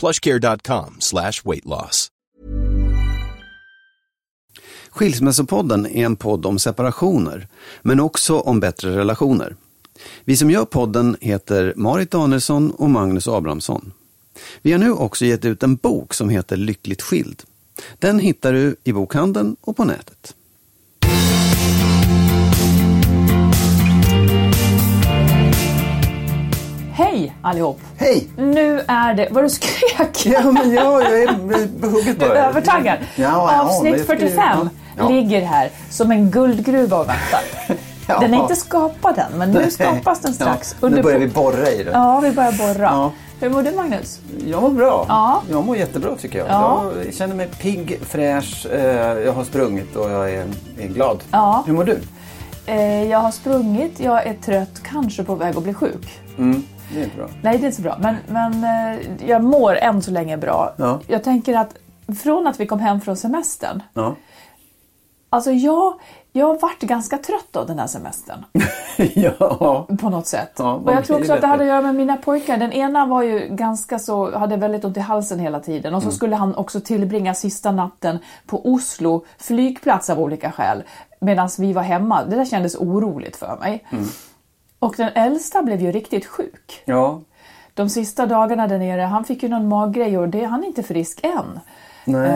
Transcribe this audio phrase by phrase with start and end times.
[0.00, 2.08] plushcare.com slash weight loss.
[4.90, 7.48] Skilsmässopodden är en podd om separationer,
[7.82, 9.56] men också om bättre relationer.
[10.24, 13.92] Vi som gör podden heter Marit Danielsson och Magnus Abrahamsson.
[14.62, 17.42] Vi har nu också gett ut en bok som heter Lyckligt skild.
[17.98, 20.34] Den hittar du i bokhandeln och på nätet.
[27.50, 27.80] Allihop!
[27.96, 28.28] Hej!
[28.36, 29.28] Nu är det...
[29.30, 30.26] Vad du skrek?
[30.26, 31.28] Ja, men ja, jag är
[31.90, 32.38] hugget Du bara.
[32.38, 32.98] är övertaggad.
[33.16, 35.08] Ja, ja, Avsnitt jag tycker- 45 ja.
[35.08, 37.40] ligger här som en guldgruva och väntar.
[38.20, 40.72] Den är inte skapad än, men nu skapas den strax.
[40.72, 41.90] Ja, nu Under börjar vi borra i det.
[41.90, 43.10] Ja, vi börjar borra.
[43.40, 44.20] Hur mår du Magnus?
[44.46, 45.04] Jag mår bra.
[45.08, 45.42] Ja.
[45.50, 46.48] Jag mår jättebra tycker jag.
[46.48, 46.84] Ja.
[47.04, 48.80] Jag känner mig pigg, fräsch, eh,
[49.18, 50.44] jag har sprungit och jag är,
[50.80, 51.18] är glad.
[51.30, 51.62] Ja.
[51.66, 51.98] Hur mår du?
[52.66, 56.18] Eh, jag har sprungit, jag är trött, kanske på väg att bli sjuk.
[56.38, 56.62] Mm,
[56.94, 57.28] det är inte bra.
[57.42, 57.98] Nej, det är inte så bra.
[58.00, 60.74] Men, men eh, jag mår än så länge bra.
[60.76, 61.00] Ja.
[61.06, 61.74] Jag tänker att
[62.22, 63.82] från att vi kom hem från semestern.
[63.94, 64.14] Ja.
[65.32, 65.94] Alltså jag,
[66.32, 68.44] jag har varit ganska trött av den här semestern.
[69.14, 69.86] ja.
[70.00, 70.52] På något sätt.
[70.56, 72.56] Ja, och jag tror också att det hade att göra med mina pojkar.
[72.56, 75.94] Den ena var ju ganska så, hade väldigt ont i halsen hela tiden.
[75.94, 76.16] Och så Mm.
[76.16, 80.82] skulle han också tillbringa sista natten på Oslo flygplats av olika skäl.
[81.20, 82.24] Medan vi var hemma.
[82.24, 83.84] Det där kändes oroligt för mig.
[83.90, 84.04] Mm.
[84.80, 86.82] Och den äldsta blev ju riktigt sjuk.
[86.84, 87.20] Ja.
[87.74, 90.82] De sista dagarna där nere, han fick ju någon maggrej och det, han är inte
[90.82, 91.60] frisk än.
[92.04, 92.30] Nej.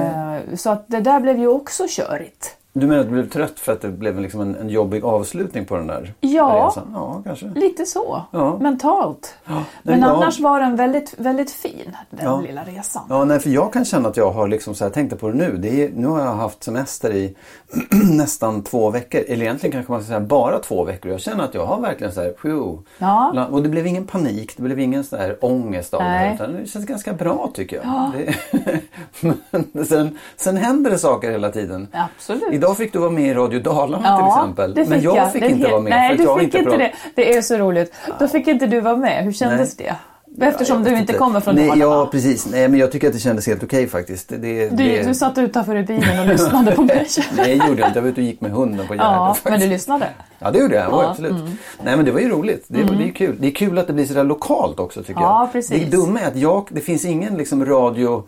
[0.50, 2.56] Eh, Så att det där blev ju också körigt.
[2.76, 5.64] Du menar att du blev trött för att det blev liksom en, en jobbig avslutning
[5.64, 6.66] på den där Ja.
[6.68, 6.90] resan?
[6.94, 7.46] Ja, kanske.
[7.54, 8.58] Lite så, Ja.
[8.60, 9.34] mentalt.
[9.44, 12.40] nej, Men jag- annars var den väldigt, väldigt fin, den Ja.
[12.40, 13.02] lilla resan.
[13.08, 15.34] Ja, nej, för jag kan känna att jag har liksom så här, tänkte på det
[15.34, 15.56] nu.
[15.56, 17.36] Det är, nu har jag haft semester i
[18.16, 19.20] nästan två veckor.
[19.28, 21.10] Eller egentligen kanske man ska säga bara två veckor.
[21.12, 22.78] Jag känner att jag har verkligen så här, phew.
[22.98, 23.46] Ja.
[23.50, 26.34] Och det blev ingen panik, det blev ingen så här ångest av det här.
[26.34, 28.10] Utan det känns ganska bra tycker jag.
[28.16, 28.34] Det,
[29.72, 31.88] men sen, sen händer det saker hela tiden.
[31.92, 32.63] Absolut.
[32.64, 34.74] Idag fick du vara med i Radio Dalarna till exempel.
[34.74, 35.90] det men jag fick Det är inte vara med.
[35.90, 36.92] Nej, för du jag fick inte det.
[37.14, 37.94] Det är så roligt.
[38.18, 39.24] Då fick inte du vara med.
[39.24, 39.94] Hur kändes det?
[40.40, 41.84] Eftersom jag du inte kommer från Nej, Dalarna.
[41.84, 42.46] Ja, precis.
[42.50, 44.28] Nej, men jag tycker att det kändes helt okej faktiskt.
[44.28, 47.06] Det, det, Du, du satt utanför i bilen och lyssnade på mig.
[47.36, 47.98] Nej, det gjorde jag inte.
[47.98, 49.06] Jag var ute och gick med hunden på Gärdet.
[49.06, 49.50] Ja, faktiskt.
[49.50, 50.06] men du lyssnade.
[50.38, 50.84] Ja, det gjorde jag.
[50.84, 51.32] Ja, Ja, absolut.
[51.32, 51.46] mm.
[51.84, 52.64] Nej, men det var ju roligt.
[52.68, 53.36] Det, det är kul.
[53.40, 55.52] Det är kul att det blir sådär lokalt också tycker Ja, jag.
[55.52, 55.80] precis.
[55.90, 58.22] Det dumma är att jag, det finns ingen liksom radio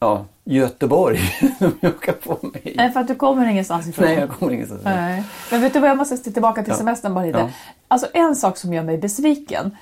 [0.00, 1.18] ja, Göteborg
[1.58, 2.00] som jag
[2.42, 2.74] med i.
[2.76, 4.04] Nej, för att du kommer ingenstans ifrån.
[4.06, 4.80] Nej, jag kommer ingenstans.
[4.84, 5.24] Nej.
[5.50, 6.76] Men vet du vad, jag måste tillbaka till Ja.
[6.78, 7.38] semestern bara lite.
[7.38, 7.48] Ja.
[7.88, 9.76] Alltså en sak som gör mig besviken.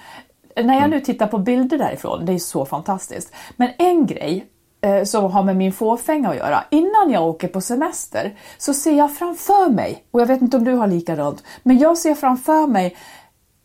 [0.57, 0.77] När Mm.
[0.81, 3.33] jag nu tittar på bilder därifrån, det är så fantastiskt.
[3.57, 4.47] Men en grej
[4.81, 6.65] eh, som har med min fåfänga att göra.
[6.71, 10.65] Innan jag åker på semester så ser jag framför mig, och jag vet inte om
[10.65, 12.97] du har likadant, men jag ser framför mig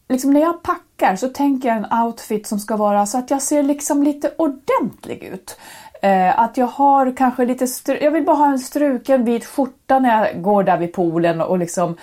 [0.09, 3.41] Liksom när jag packar så tänker jag en outfit som ska vara så att jag
[3.41, 5.57] ser liksom lite ordentlig ut.
[6.01, 7.67] Eh, att jag har kanske lite,
[8.01, 11.57] jag vill bara ha en struken vit skjorta när jag går där vid poolen och
[11.57, 11.97] liksom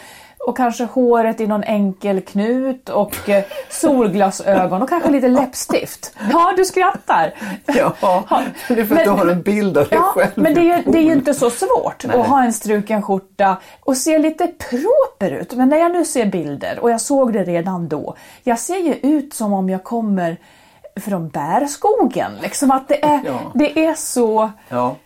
[0.47, 6.15] och kanske håret i någon enkel knut och eh, solglasögon och kanske lite läppstift.
[6.33, 7.35] Ja, du skrattar.
[7.67, 7.95] Ja,
[8.69, 10.31] det är för att du har en bild av dig Ja, själv.
[10.35, 12.17] men det är, ju- det är ju inte så svårt Nej.
[12.21, 15.55] att ha en struken skjorta och se lite proper ut.
[15.55, 18.95] Men när jag nu ser bilder, och jag såg det redan då, jag ser ju
[18.95, 20.37] ut som om jag kommer
[21.00, 22.33] från bärskogen.
[22.43, 23.39] Liksom att det är, Ja.
[23.55, 24.50] det är så...
[24.69, 24.97] Ja.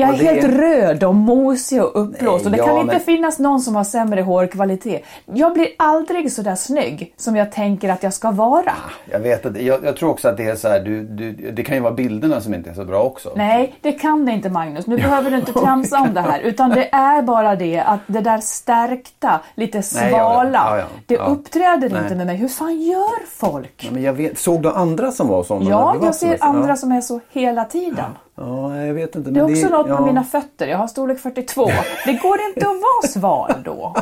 [0.00, 2.92] Jag är det helt röd och mosig och uppblåst och det Nej, kan ja, inte
[2.94, 5.02] men- finnas någon som har sämre hårkvalitet.
[5.24, 8.72] Jag blir aldrig så där snygg som jag tänker att jag ska vara.
[9.10, 9.64] Jag vet inte.
[9.64, 11.92] Jag, jag tror också att det är så här, du, du, det kan ju vara
[11.92, 13.32] bilderna som inte är så bra också.
[13.36, 14.86] Nej, det kan det inte Magnus.
[14.86, 16.40] Nu behöver du inte tramsa om det här.
[16.40, 20.54] Utan det är bara det att det där stärkta, lite Nej, svala, vet.
[20.54, 20.84] Ja, ja.
[21.06, 22.02] det uppträder Nej.
[22.02, 22.36] inte med mig.
[22.36, 23.88] Hur fan gör folk?
[23.92, 25.70] Men jag vet, såg du andra som var sådana?
[25.70, 28.04] Ja, jag ser andra som är så hela tiden.
[28.36, 29.30] Ja, jag vet inte.
[29.30, 29.94] Det är också något ja.
[29.94, 30.66] med mina fötter.
[30.66, 31.70] Jag har storlek 42.
[32.06, 33.96] Det går inte att vara sval då.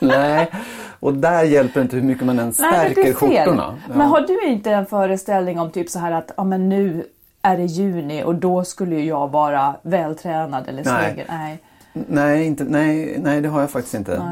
[0.00, 0.50] Nej,
[1.00, 3.14] och där hjälper inte hur mycket man än Nej, stärker det fel.
[3.14, 3.78] skjortorna.
[3.88, 3.94] Ja.
[3.96, 7.04] Men har du inte en föreställning om typ så här att ja, men nu
[7.42, 11.12] är det juni och då skulle jag vara vältränad eller Nej.
[11.14, 11.26] snygg?
[11.28, 11.62] Nej.
[12.08, 14.22] Nej, inte, nej, nej, det har jag faktiskt inte.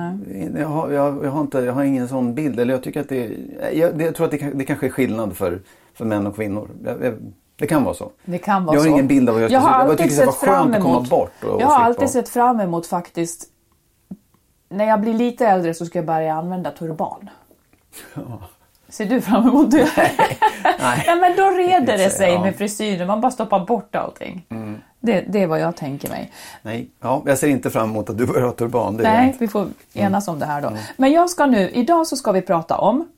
[0.59, 1.59] Jag har, jag, jag, har inte.
[1.59, 2.61] jag har ingen sån bild.
[2.61, 3.31] Eller jag, tycker att det,
[3.73, 5.61] jag, det, jag tror att det, det kanske är skillnad för,
[5.95, 6.69] för män och kvinnor.
[6.85, 7.15] Jag,
[7.57, 8.11] det kan vara så.
[8.25, 8.93] Det kan vara jag har så.
[8.93, 9.71] ingen bild av hur jag ska jag har.
[9.81, 11.45] Jag alltid var sett fram emot, bort.
[11.45, 13.49] Och, Jag har alltid sett fram emot faktiskt
[14.69, 17.31] när jag blir lite äldre så ska jag börja använda turban.
[18.89, 19.89] Ser du fram emot det?
[19.97, 21.05] Nej.
[21.07, 22.33] ja, men då reder det sig Ja.
[22.35, 22.43] Mm.
[22.43, 23.07] med frisyren.
[23.07, 24.47] Man bara stoppar bort allting.
[25.01, 26.33] Det, det är vad jag tänker mig.
[26.63, 28.95] Nej, ja, jag ser inte fram emot att du börjar ha turban.
[28.95, 30.69] Jag Nej, vi får enas om det här då.
[30.69, 30.81] Mm.
[30.97, 33.09] Men jag ska nu, idag så ska vi prata om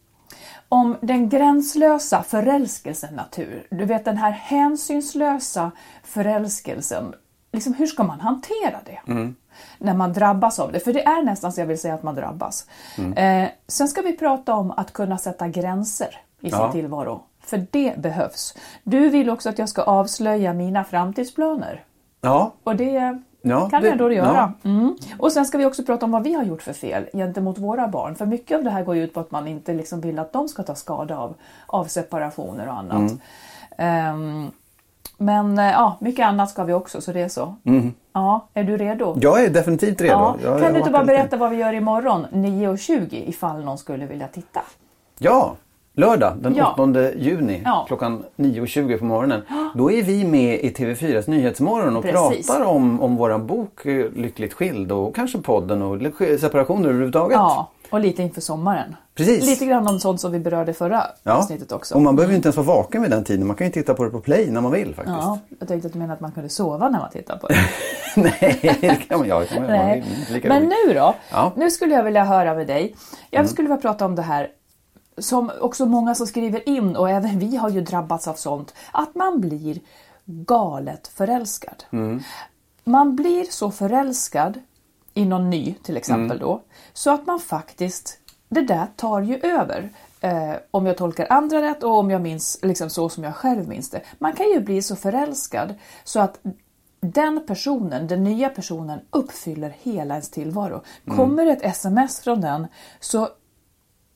[0.69, 3.67] om den gränslösa förälskelsen natur.
[3.71, 5.71] Du vet den här hänsynslösa
[6.05, 7.15] förälskelsen.
[7.53, 9.13] Liksom, hur ska man hantera det?
[9.13, 9.35] Mm.
[9.79, 10.81] När man drabbas av det.
[10.81, 12.67] För det är nästan så jag vill säga att man drabbas.
[12.99, 13.13] Mm.
[13.45, 16.73] Eh, sen ska vi prata om att kunna sätta gränser i sin Ja.
[16.73, 17.23] tillvaro.
[17.41, 18.55] För det behövs.
[18.83, 21.85] Du vill också att jag ska avslöja mina framtidsplaner.
[22.21, 24.53] Ja, Och det Ja, kan det- jag då göra.
[24.65, 24.97] Mm.
[25.19, 27.89] Och sen ska vi också prata om vad vi har gjort för fel gentemot våra
[27.89, 28.15] barn.
[28.15, 30.33] För mycket av det här går ju ut på att man inte liksom vill att
[30.33, 31.35] de ska ta skada av,
[31.67, 33.11] av separationer och annat.
[33.11, 33.19] Mm.
[33.79, 34.51] Ehm,
[35.19, 37.55] men eh, ja, mycket annat ska vi också, så det är så.
[38.13, 39.07] Ja, är du redo?
[39.11, 39.19] Mm.
[39.23, 40.13] jag är definitivt redo.
[40.15, 40.37] Ja.
[40.43, 43.79] Jag- jag Kan du har inte bara berätta vad vi gör imorgon 9.20 ifall någon
[43.79, 44.61] skulle vilja titta?
[45.19, 45.55] Ja,
[45.97, 46.73] lördag den Ja.
[46.79, 47.85] 8 juni Ja.
[47.89, 49.43] klockan 9.20 på morgonen.
[49.75, 52.47] Då är vi med i TV4s Nyhetsmorgon och Precis.
[52.47, 55.99] pratar om, om våran bok eh, Lyckligt skild och kanske podden och
[56.41, 57.35] separationer överhuvudtaget.
[57.35, 58.97] Ja, och lite inför sommaren.
[59.15, 59.47] Precis.
[59.47, 61.33] Lite grann om sånt som vi berörde förra Ja.
[61.33, 61.95] avsnittet också.
[61.95, 63.47] Och man behöver ju inte ens vara vaken vid den tiden.
[63.47, 65.17] Man kan ju titta på det på play när man vill faktiskt.
[65.21, 67.55] Ja, jag tänkte att du menade att man kunde sova när man tittar på det.
[68.17, 70.05] Nej, det kan man, ja, det kan man, Nej.
[70.45, 70.73] Men roligt.
[70.87, 71.15] nu då?
[71.33, 71.41] Ja.
[71.47, 71.53] Mm.
[71.57, 72.97] Nu skulle jag vilja höra med dig.
[73.31, 74.49] Jag skulle vilja prata om det här
[75.19, 78.75] som också många som skriver in och även vi har ju drabbats av sånt.
[78.93, 79.81] Att man blir
[80.25, 81.85] galet förälskad.
[81.91, 82.23] Mm.
[82.85, 84.61] Man blir så förälskad
[85.15, 86.39] i någon ny till exempel Mm.
[86.39, 86.63] då.
[86.93, 88.19] Så att man faktiskt,
[88.49, 89.91] det där tar ju över.
[90.21, 93.69] Eh, om jag tolkar andra rätt och om jag minns liksom så som jag själv
[93.69, 94.01] minns det.
[94.19, 95.75] Man kan ju bli så förälskad
[96.05, 96.41] så att
[97.01, 100.83] den personen, den nya personen uppfyller hela ens tillvaro.
[101.17, 102.67] Kommer ett sms från den
[103.01, 103.29] så,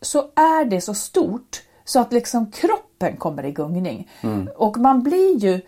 [0.01, 4.09] så är det så stort så att liksom kroppen kommer i gungning.
[4.57, 5.61] Och man blir ju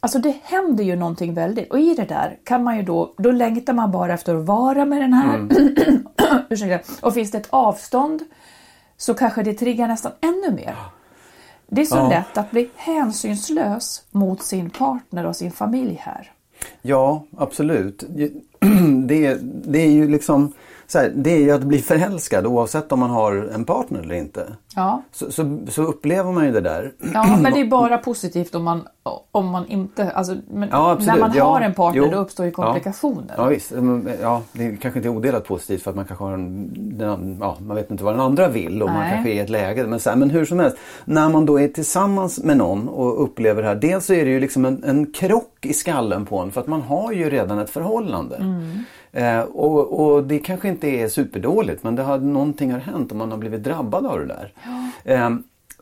[0.00, 3.30] Alltså det händer ju någonting väldigt och i det där kan man ju då, då
[3.30, 5.48] längtar man bara efter att vara med den här.
[6.50, 6.92] Ursäkta.
[7.06, 8.22] Och finns det ett avstånd
[8.96, 10.76] så kanske det triggar nästan ännu mer.
[11.66, 12.08] Det är så Ja.
[12.08, 16.32] lätt att bli hänsynslös mot sin partner och sin familj här.
[16.82, 18.04] Ja, absolut.
[19.08, 20.52] Det, det är ju liksom
[20.90, 24.14] så här, det är ju att bli förälskad oavsett om man har en partner eller
[24.14, 24.46] inte.
[24.76, 26.92] Ja, Så, så, så upplever man ju det där.
[27.14, 28.82] ja men det är bara positivt om man,
[29.30, 32.10] om man inte, alltså, men Ja, när man Ja, har en partner jo.
[32.10, 33.34] då uppstår ju komplikationer.
[33.36, 33.72] Ja visst,
[34.22, 37.56] ja, det kanske inte är odelat positivt för att man kanske har en, den, ja,
[37.60, 39.10] man vet inte vad den andra vill och man Nej.
[39.12, 39.86] kanske är i ett läge.
[39.86, 43.22] Men, så här, men hur som helst, när man då är tillsammans med någon och
[43.22, 43.74] upplever det här.
[43.74, 46.66] Dels så är det ju liksom en, en krock i skallen på en för att
[46.66, 48.36] man har ju redan ett förhållande.
[48.36, 48.84] Mm.
[49.18, 53.16] Eh, och, och det kanske inte är superdåligt men det har, någonting har hänt och
[53.16, 54.52] man har blivit drabbad av det där.
[55.04, 55.30] Eh,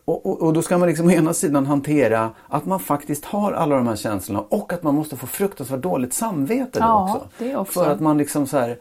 [0.04, 3.52] och, och, och då ska man liksom å ena sidan hantera att man faktiskt har
[3.52, 7.28] alla de här känslorna och att man måste få fruktansvärt dåligt samvete då Ja, också.
[7.38, 7.72] det också.
[7.84, 8.78] För att man liksom så här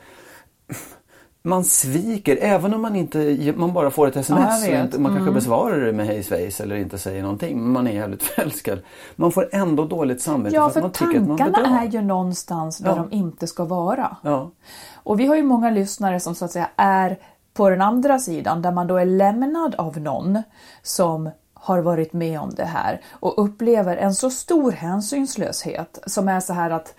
[1.45, 4.85] man sviker även om man inte man bara får ett Ja, sms vet.
[4.85, 5.33] inte, man kanske Mm.
[5.33, 8.79] besvarar det med hej svejs eller inte säger någonting men man är jävligt förälskad.
[9.15, 11.87] Man får ändå dåligt samvete Ja, för för att man tycker att man tankarna är
[11.87, 12.95] ju någonstans där Ja.
[12.95, 14.17] de inte ska vara.
[14.21, 14.51] Ja.
[14.95, 17.17] Och vi har ju många lyssnare som så att säga är
[17.53, 20.43] på den andra sidan där man då är lämnad av någon
[20.83, 26.39] som har varit med om det här och upplever en så stor hänsynslöshet som är
[26.39, 26.93] så här att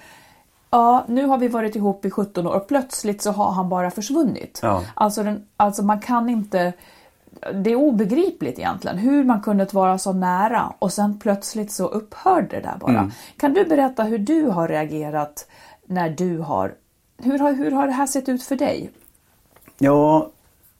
[0.76, 3.90] Ja, nu har vi varit ihop i 17 år och plötsligt så har han bara
[3.90, 4.60] försvunnit.
[4.62, 4.82] Ja.
[4.94, 6.72] Alltså, den, alltså man kan inte
[7.54, 12.46] det är obegripligt egentligen hur man kunde vara så nära och sen plötsligt så upphörde
[12.50, 12.98] det där bara.
[12.98, 13.10] Mm.
[13.36, 15.48] Kan du berätta hur du har reagerat
[15.86, 16.74] när du har...
[17.18, 18.90] Hur har, hur har det här sett ut för dig?
[19.78, 20.30] Ja,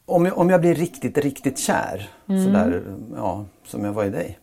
[0.06, 2.10] om jag, om jag blir riktigt, riktigt kär.
[2.28, 2.44] Mm.
[2.44, 2.82] Sådär,
[3.16, 4.38] ja, som jag var i dig.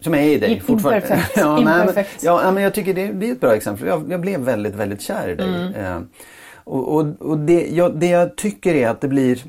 [0.00, 1.24] Som är i dig fortfarande.
[1.36, 3.86] ja, nej, men, ja, men jag tycker det, det är ett bra exempel.
[3.86, 5.48] Jag, jag blev väldigt, väldigt kär i dig.
[5.48, 5.74] Mm.
[5.74, 6.00] Eh,
[6.64, 9.42] och och, och det, jag, det jag tycker är att det blir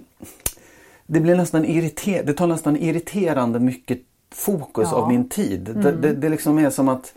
[1.07, 3.99] det blir nästan irriter, det tar nästan irriterande mycket
[4.35, 4.97] fokus Ja.
[4.97, 5.03] Mm.
[5.03, 5.61] av min tid.
[5.75, 7.13] Det, det, det liksom är som att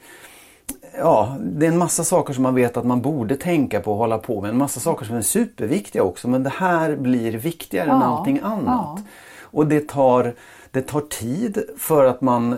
[0.98, 3.98] Ja, det är en massa saker som man vet att man borde tänka på och
[3.98, 4.50] hålla på med.
[4.50, 8.40] En massa saker som är superviktiga också men det här blir viktigare än Ja, allting
[8.42, 8.64] annat.
[8.66, 8.98] ja.
[9.40, 10.34] Och det tar,
[10.70, 12.56] det tar tid för att man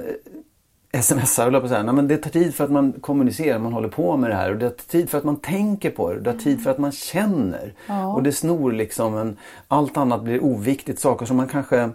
[1.03, 1.93] smsar, höll jag på att säga.
[1.93, 4.51] Men det tar tid för att man kommunicerar, man håller på med det här.
[4.51, 6.21] Och det tar tid för att man tänker på det.
[6.21, 7.73] Det tar tid för att man känner.
[7.87, 8.15] Ja.
[8.15, 9.37] Och det snor liksom en,
[9.69, 11.01] allt annat blir oviktigt.
[11.01, 11.91] Saker som man kanske eh,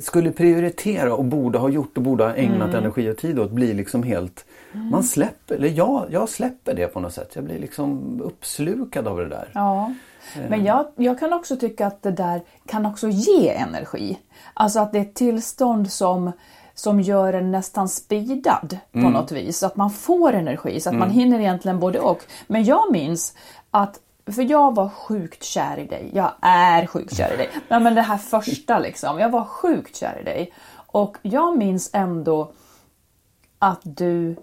[0.00, 2.74] skulle prioritera och borde ha gjort och borde ha ägnat Mm.
[2.80, 4.44] energi och tid åt blir liksom helt...
[4.72, 7.30] Man släpper, eller jag, jag släpper det på något sätt.
[7.34, 9.50] Jag blir liksom uppslukad av det där.
[9.54, 9.94] Ja.
[10.48, 14.18] Men jag, jag kan också tycka att det där kan också ge energi.
[14.54, 16.32] Alltså att det är ett tillstånd som,
[16.74, 19.58] som gör en nästan speedad på något vis.
[19.58, 22.22] Så att man får energi, så att man hinner egentligen både och.
[22.46, 23.34] Men jag minns
[23.70, 26.10] att för jag var sjukt kär i dig.
[26.12, 27.50] Jag är sjukt kär i dig.
[27.68, 29.18] Nej, men det här första liksom.
[29.18, 30.52] Jag var sjukt kär i dig.
[30.86, 32.52] Och jag minns ändå
[33.58, 34.36] att du,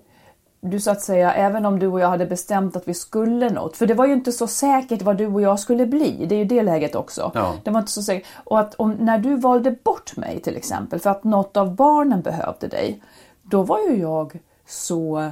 [0.62, 3.78] du så att säga, även om du och jag hade bestämt att vi skulle något,
[3.78, 6.39] för det var ju inte så säkert vad du och jag skulle bli, det är
[6.39, 7.32] ju det läget också.
[7.34, 7.54] Ja.
[7.63, 8.28] Det var inte så säkert.
[8.44, 12.22] Och att om, när du valde bort mig till exempel, för att något av barnen
[12.22, 13.01] behövde dig,
[13.44, 15.32] då var ju jag så,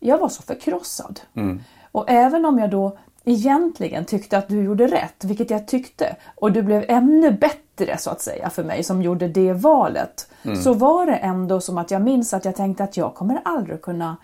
[0.00, 1.20] jag var så förkrossad.
[1.92, 6.52] Och även om jag då egentligen tyckte att du gjorde rätt, vilket jag tyckte, och
[6.52, 10.28] du blev ännu bättre så att säga för mig som gjorde det valet,
[10.62, 13.82] så var det ändå som att jag minns att jag tänkte att jag kommer aldrig
[13.82, 14.16] kunna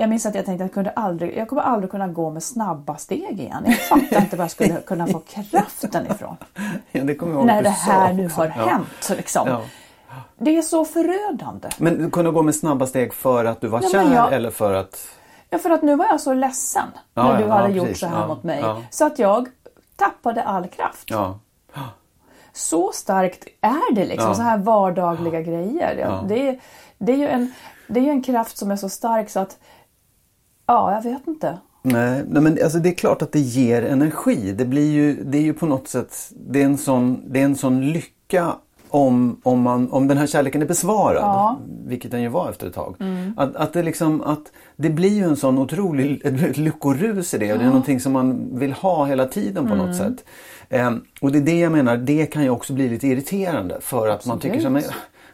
[0.00, 2.42] jag minns att jag tänkte att jag, kunde aldrig, jag kommer aldrig kunna gå med
[2.42, 3.62] snabba steg igen.
[3.66, 6.36] Jag fattar inte var jag skulle kunna få kraften ifrån.
[6.92, 8.66] Ja, det jag ihåg När det här nu har Ja.
[8.66, 9.10] hänt.
[9.16, 9.48] Liksom.
[9.48, 9.60] Ja.
[10.38, 11.68] Det är så förödande.
[11.78, 14.50] Men du kunde gå med snabba steg för att du var Ja, kär jag- eller
[14.50, 15.08] för att...
[15.50, 18.42] Ja, för att nu var jag så ledsen när du hade gjort så här mot
[18.42, 18.64] mig.
[18.90, 19.48] Så att jag
[19.96, 21.10] tappade all kraft.
[22.52, 24.34] Så starkt är det liksom.
[24.34, 26.20] Så här vardagliga grejer.
[26.28, 26.58] Det,
[26.98, 27.52] det, är ju en,
[27.86, 29.58] det är ju en kraft som är så stark så att
[30.68, 31.58] Ja, jag vet inte.
[31.82, 34.52] Nej, nej men alltså det är klart att det ger energi.
[34.52, 37.44] Det blir ju, det är ju på något sätt, det är en sån, det är
[37.44, 38.52] en sån lycka
[38.88, 41.22] om, om, man, om den här kärleken är besvarad.
[41.22, 41.58] Ja.
[41.86, 42.96] Vilket den ju var efter ett tag.
[43.36, 47.52] Att, att, det liksom, att det blir ju en sån otrolig ett lyckorus i det.
[47.52, 50.24] Och det är någonting som man vill ha hela tiden på något sätt.
[50.68, 53.78] Ehm, och det är det jag menar, det kan ju också bli lite irriterande.
[53.80, 54.84] För att man tycker så här,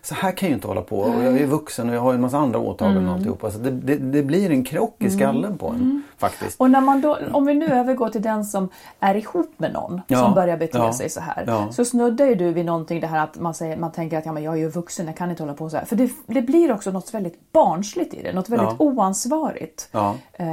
[0.04, 0.98] så här kan jag ju inte hålla på.
[0.98, 3.50] Och jag är vuxen och jag har en massa andra åtaganden och alltihopa.
[3.50, 6.60] Så det, det, det blir en krock i skallen på en faktiskt.
[6.60, 8.68] Och när man då, om vi nu övergår till den som
[9.00, 11.44] är ihop med någon Ja, som börjar bete ja, sig så här.
[11.46, 11.72] ja.
[11.72, 14.32] Så snuddar ju du vid någonting det här att man, säger, man tänker att ja,
[14.32, 15.84] men jag är ju vuxen, jag kan inte hålla på så här.
[15.84, 19.88] För det, det blir också något väldigt barnsligt i det, något väldigt oansvarigt.
[20.32, 20.46] Eh,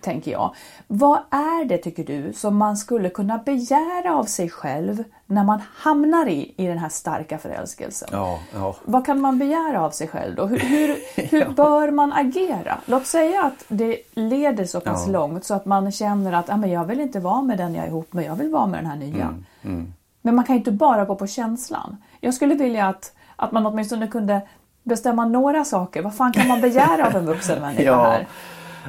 [0.00, 0.54] tänker jag.
[0.86, 5.62] Vad är det tycker du som man skulle kunna begära av sig själv när man
[5.74, 8.08] hamnar i, i den här starka förälskelsen?
[8.12, 8.76] Ja, ja.
[8.84, 10.46] Vad kan man begära av sig själv då?
[10.46, 10.96] Hur, hur,
[11.30, 12.78] hur bör man agera?
[12.86, 15.12] Låt säga att det leder så pass Ja.
[15.12, 17.84] långt så att man känner att ah, men jag vill inte vara med den jag
[17.84, 19.34] är ihop med, jag vill vara med den här nya.
[19.62, 21.96] Mm, Men man kan ju inte bara gå på känslan.
[22.20, 24.40] Jag skulle vilja att, att man åtminstone kunde
[24.82, 26.02] bestämma några saker.
[26.02, 28.02] Vad fan kan man begära av en vuxen människa Ja.
[28.04, 28.26] här?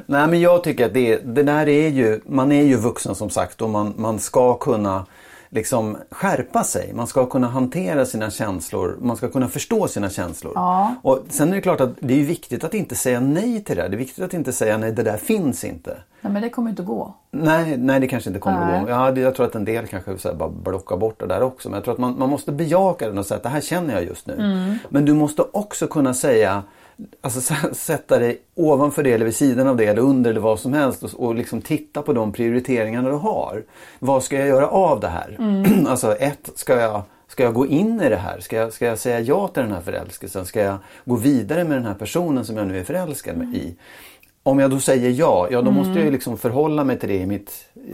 [0.06, 3.30] Nej men jag tycker att det, det där är ju, man är ju vuxen som
[3.30, 5.06] sagt och man, man ska kunna
[5.54, 6.92] liksom skärpa sig.
[6.94, 8.96] Man ska kunna hantera sina känslor.
[9.00, 10.52] Man ska kunna förstå sina känslor.
[10.54, 10.94] Ja.
[11.02, 13.88] Och sen är det klart att det är viktigt att inte säga nej till det.
[13.88, 15.96] Det är viktigt att inte säga nej, det där finns inte.
[16.20, 17.14] Nej, men det kommer inte att gå.
[17.30, 18.76] Nej, nej det kanske inte kommer Nej.
[18.76, 18.90] att gå.
[18.90, 21.68] Ja, jag tror att en del kanske så bara blockar bort det där också.
[21.68, 23.94] Men jag tror att man, man måste bejaka den och säga att det här känner
[23.94, 24.34] jag just nu.
[24.34, 24.78] Mm.
[24.88, 26.62] Men du måste också kunna säga
[27.20, 30.72] Alltså sätta dig ovanför det eller vid sidan av det eller under eller vad som
[30.72, 33.62] helst och, och liksom titta på de prioriteringarna du har.
[33.98, 35.36] Vad ska jag göra av det här?
[35.38, 35.86] Mm.
[35.88, 38.40] alltså ett, ska jag, ska jag gå in i det här?
[38.40, 40.46] Ska jag, ska jag säga ja till den här förälskelsen?
[40.46, 43.76] Ska jag gå vidare med den här personen som jag nu är förälskad med, i?
[44.46, 47.16] Om jag då säger ja, ja då måste jag ju liksom förhålla mig till det
[47.18, 47.52] i, mitt,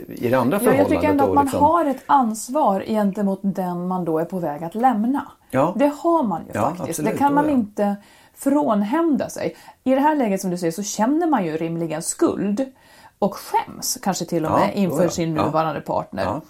[0.09, 0.69] i det andra Mm.
[0.69, 0.89] Ja, jag förhållandet.
[0.89, 1.63] tycker ändå då, att man liksom.
[1.63, 5.27] har ett ansvar gentemot den man då är på väg att lämna.
[5.51, 5.75] Ja.
[5.77, 6.89] Det har man ju Ja, faktiskt.
[6.89, 7.97] absolut, det kan man inte
[8.41, 9.57] frånhända sig.
[9.85, 12.73] I det här läget som du säger så känner man ju rimligen skuld
[13.19, 15.11] och skäms kanske till och Ja, med då inför ja.
[15.11, 15.45] sin Ja.
[15.45, 16.23] nuvarande partner.
[16.25, 16.41] Ja.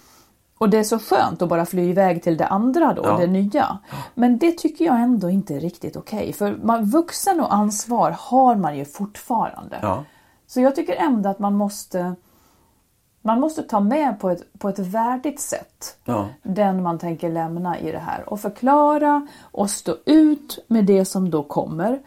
[0.58, 3.16] Och det är så skönt att bara fly iväg till det andra då, Ja.
[3.16, 3.78] det nya.
[4.14, 6.32] Men det tycker jag ändå inte är riktigt okej.
[6.32, 9.78] För man, vuxen och ansvar har man ju fortfarande.
[9.82, 10.04] Ja.
[10.46, 12.14] Så jag tycker ändå att man måste
[13.22, 16.28] man måste ta med på ett, på ett värdigt sätt Ja.
[16.42, 21.30] den man tänker lämna i det här och förklara och stå ut med det som
[21.30, 21.98] då kommer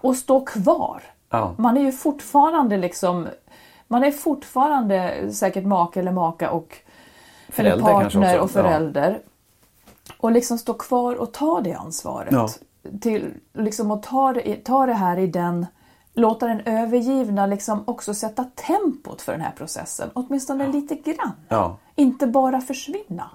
[0.00, 1.02] och stå kvar.
[1.30, 1.54] Ja.
[1.58, 3.28] Man är ju fortfarande liksom
[3.88, 6.78] man är fortfarande säkert make eller maka och
[7.48, 9.20] Förälder eller partner och förälder.
[10.18, 12.32] Och liksom stå kvar och ta det ansvaret.
[12.32, 12.48] Ja.
[13.00, 15.66] Till, liksom att ta det, ta det här i den
[16.20, 20.10] Låta den övergivna liksom också sätta tempot för den här processen.
[20.14, 21.32] Åtminstone lite grann.
[21.48, 21.76] Ja.
[21.96, 23.30] Inte bara försvinna.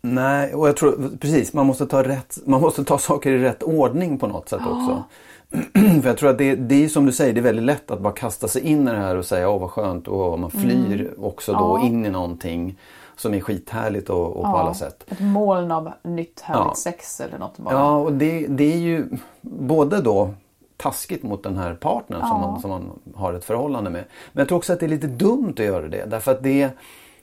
[0.00, 3.62] Nej, och jag tror precis, man måste ta, rätt, man måste ta saker i rätt
[3.62, 5.04] ordning på något sätt också.
[6.02, 8.00] För jag tror att det, det är som du säger, det är väldigt lätt att
[8.00, 11.14] bara kasta sig in i det här och säga åh vad skönt och man flyr
[11.18, 11.80] också då Mm.
[11.80, 11.86] Ja.
[11.86, 12.78] in i någonting
[13.16, 15.04] som är skithärligt och, och på Ja, alla sätt.
[15.08, 16.74] Ett moln av nytt härligt Ja.
[16.74, 17.74] sex eller något bara.
[17.74, 19.08] Ja, och det, det är ju
[19.40, 20.30] både då
[20.78, 24.04] taskigt mot den här partnern som, man, som man har ett förhållande med.
[24.32, 26.04] Men jag tror också att det är lite dumt att göra det.
[26.04, 26.70] Därför att det,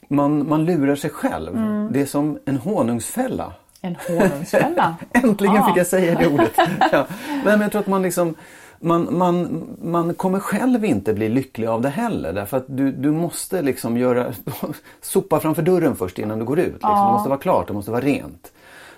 [0.07, 1.55] man, man lurar sig själv.
[1.55, 1.89] Mm.
[1.91, 3.53] Det är som en honungsfälla.
[3.81, 4.95] En honungsfälla.
[5.11, 5.67] Äntligen Ja.
[5.67, 6.51] fick jag säga det ordet.
[6.91, 7.05] ja.
[7.45, 8.35] Men jag tror att man liksom
[8.79, 12.33] man, man, man kommer själv inte bli lycklig av det heller.
[12.33, 14.33] Därför att du, du måste liksom göra,
[15.01, 16.73] sopa framför dörren först innan du går ut.
[16.73, 16.89] Liksom.
[17.05, 18.51] Det måste vara klart, det måste vara rent.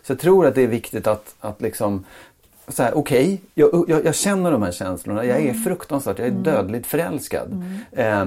[0.03, 2.03] Så jag tror att det är viktigt att, att liksom
[2.67, 5.25] så här, okej, jag, jag, jag känner de här känslorna.
[5.25, 7.63] Jag är fruktansvärt, jag är dödligt förälskad.
[7.91, 8.25] Eh,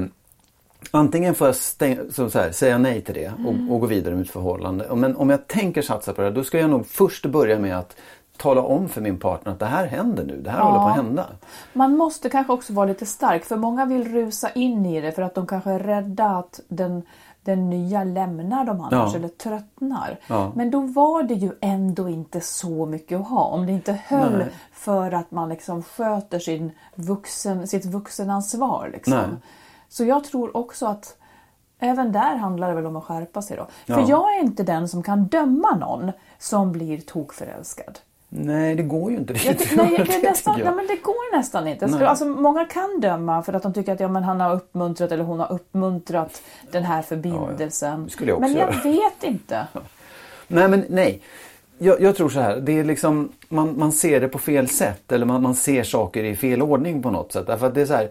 [0.90, 4.14] Antingen får jag stäng, så, så här, säga nej till det och, och gå vidare
[4.14, 4.87] med ett förhållande.
[4.94, 7.97] Men om jag tänker satsa på det, då ska jag nog först börja med att
[8.37, 10.37] tala om för min partner att det här händer nu.
[10.37, 11.26] Det här håller på att hända.
[11.73, 15.23] Man måste kanske också vara lite stark för många vill rusa in i det för
[15.23, 17.02] att de kanske är rädda att den,
[17.42, 19.16] den nya lämnar dem annars Ja.
[19.18, 20.18] eller tröttnar.
[20.26, 20.52] Ja.
[20.54, 24.38] Men då var det ju ändå inte så mycket att ha om det inte höll
[24.38, 24.49] Nej.
[24.73, 28.90] för att man liksom sköter sin vuxen, sitt vuxenansvar.
[28.92, 29.12] Liksom.
[29.12, 29.26] Nej.
[29.88, 31.16] Så jag tror också att
[31.82, 33.66] Även där handlar det väl om att skärpa sig då.
[33.87, 33.94] Ja.
[33.94, 37.98] För jag är inte den som kan döma någon som blir tokförälskad.
[38.33, 39.73] Nej, det går ju inte Jag, riktigt.
[39.77, 40.64] nej, det, är tycker nästan, jag.
[40.64, 41.87] nej, men det går nästan inte.
[41.87, 42.01] Nej.
[42.01, 45.12] Så, alltså, många kan döma för att de tycker att ja, men han har uppmuntrat
[45.12, 48.05] eller hon har uppmuntrat den här förbindelsen.
[48.05, 48.83] Det skulle jag också men jag göra.
[48.83, 49.66] vet inte.
[50.49, 51.23] Nej, men nej.
[51.79, 55.12] Jag, jag tror så här, det är liksom, man, man ser det på fel sätt
[55.12, 57.47] eller man, man ser saker i fel ordning på något sätt.
[57.47, 58.11] Därför att det är så här,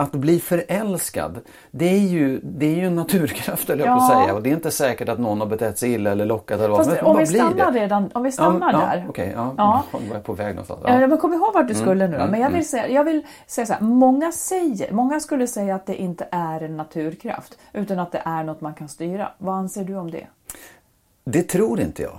[0.00, 4.08] att bli förälskad, det är ju, det är ju en naturkraft jag att Ja.
[4.12, 4.34] säga.
[4.34, 6.86] Och det är inte säkert att någon har betett sig illa eller lockat eller vad.
[6.86, 7.80] Men om vi stannar det?
[7.80, 8.96] redan, om vi stannar ja, där.
[8.96, 9.54] Ja, Okej, ja.
[9.56, 9.84] Ja.
[10.08, 10.80] Var jag på väg någonstans?
[10.84, 11.00] Ja.
[11.00, 11.06] Ja.
[11.06, 12.18] Men kom ihåg vart du skulle nu då.
[12.18, 15.74] mm, Men jag vill, säga, jag vill säga så här, många, säger, många skulle säga
[15.74, 19.28] att det inte är en naturkraft utan att det är något man kan styra.
[19.38, 20.26] Vad anser du om det?
[21.24, 22.18] Det tror inte jag.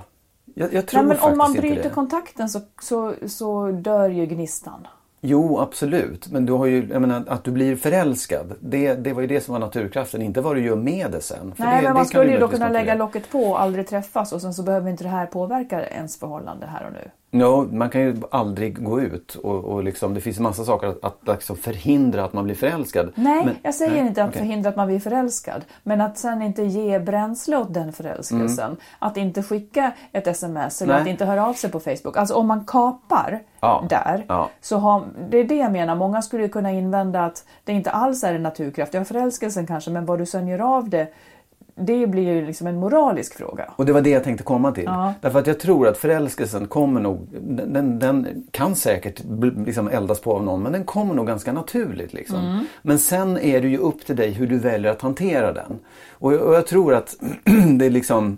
[0.56, 4.88] Jag, jag tror Nej, men om man bryter kontakten så, så, så dör ju gnistan.
[5.24, 6.32] Jo, absolut.
[6.32, 8.54] Men du har ju, jag menar, att du blir förälskad.
[8.60, 11.56] Det, det var ju det som var naturkraften, inte vad du gör med det sen.
[11.56, 14.34] För Nej, det, men man skulle ju då kunna lägga locket på och aldrig träffas
[14.34, 17.12] och sen så behöver inte det här påverka ens förhållande här och nu.
[17.34, 20.88] Ja, man kan ju aldrig gå ut och, och liksom, det finns en massa saker
[20.88, 23.12] att, att liksom förhindra att man blir förälskad.
[23.16, 24.40] Nej, Men- jag säger nej, inte att okej.
[24.42, 25.62] förhindra att man blir förälskad.
[25.84, 28.78] Men att sen inte ge bränsle åt den förälskelsen.
[29.00, 31.02] Att inte skicka ett sms eller Nej.
[31.02, 32.18] att inte höra av sig på Facebook.
[32.18, 34.26] Alltså om man kapar Ja, där.
[34.28, 34.50] ja.
[34.62, 35.96] Så har, det är det jag menar.
[35.96, 38.94] Många skulle kunna invända att det inte alls är en naturkraft.
[38.94, 41.08] Ja, förälskelsen kanske, men vad du sen gör av det.
[41.76, 43.66] Det blir ju liksom en moralisk fråga.
[43.76, 44.84] Och det var det jag tänkte komma till.
[44.84, 45.14] Ja.
[45.22, 49.22] Därför att jag tror att förälskelsen kommer nog, den, den, kan säkert
[49.66, 52.14] liksom eldas på av någon men den kommer nog ganska naturligt.
[52.14, 52.40] Liksom.
[52.46, 52.66] Mm.
[52.82, 55.80] Men sen är det ju upp till dig hur du väljer att hantera den.
[56.12, 57.16] Och, jag- och jag tror att
[57.80, 58.38] det är liksom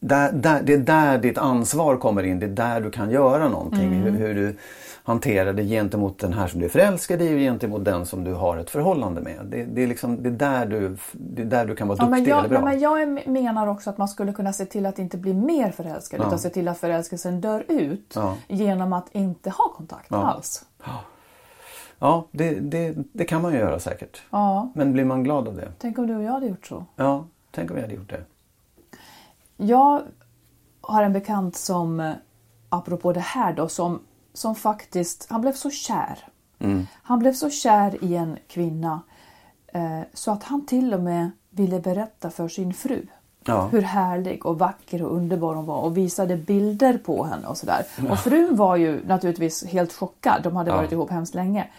[0.00, 2.38] där, där, det är där ditt ansvar kommer in.
[2.38, 3.92] Det är där du kan göra någonting.
[3.92, 4.02] Mm.
[4.02, 4.56] Hur, hur du
[5.04, 8.32] hanterar det gentemot den här som du är förälskad i och gentemot den som du
[8.34, 9.46] har ett förhållande med.
[9.46, 12.04] Det, det, är, liksom, det, är, där du, det är där du kan vara Ja,
[12.04, 12.64] duktig men jag, eller bra.
[12.64, 16.20] men jag menar också att man skulle kunna se till att inte bli mer förälskad
[16.20, 16.26] Ja.
[16.26, 18.36] utan se till att förälskelsen dör ut Ja.
[18.48, 20.64] genom att inte ha kontakt alls.
[21.98, 24.22] Ja, det, det, det kan man ju göra säkert.
[24.30, 25.72] Ja, Men blir man glad av det?
[25.78, 26.84] tänk om du och jag hade gjort så.
[26.96, 28.24] Ja, tänk om jag hade gjort det.
[29.56, 30.02] Jag
[30.80, 32.12] har en bekant som, eh,
[32.68, 34.00] apropå det här då, som,
[34.34, 36.18] som faktiskt, han blev så kär.
[36.58, 36.86] Mm.
[37.02, 39.00] Han blev så kär i en kvinna
[39.66, 43.06] eh, så att han till och med ville berätta för sin fru
[43.44, 43.66] Ja.
[43.72, 47.86] hur härlig och vacker och underbar hon var och visade bilder på henne och sådär.
[48.10, 50.76] Och frun var ju naturligtvis helt chockad, de hade Ja.
[50.76, 51.70] varit ihop hemskt länge.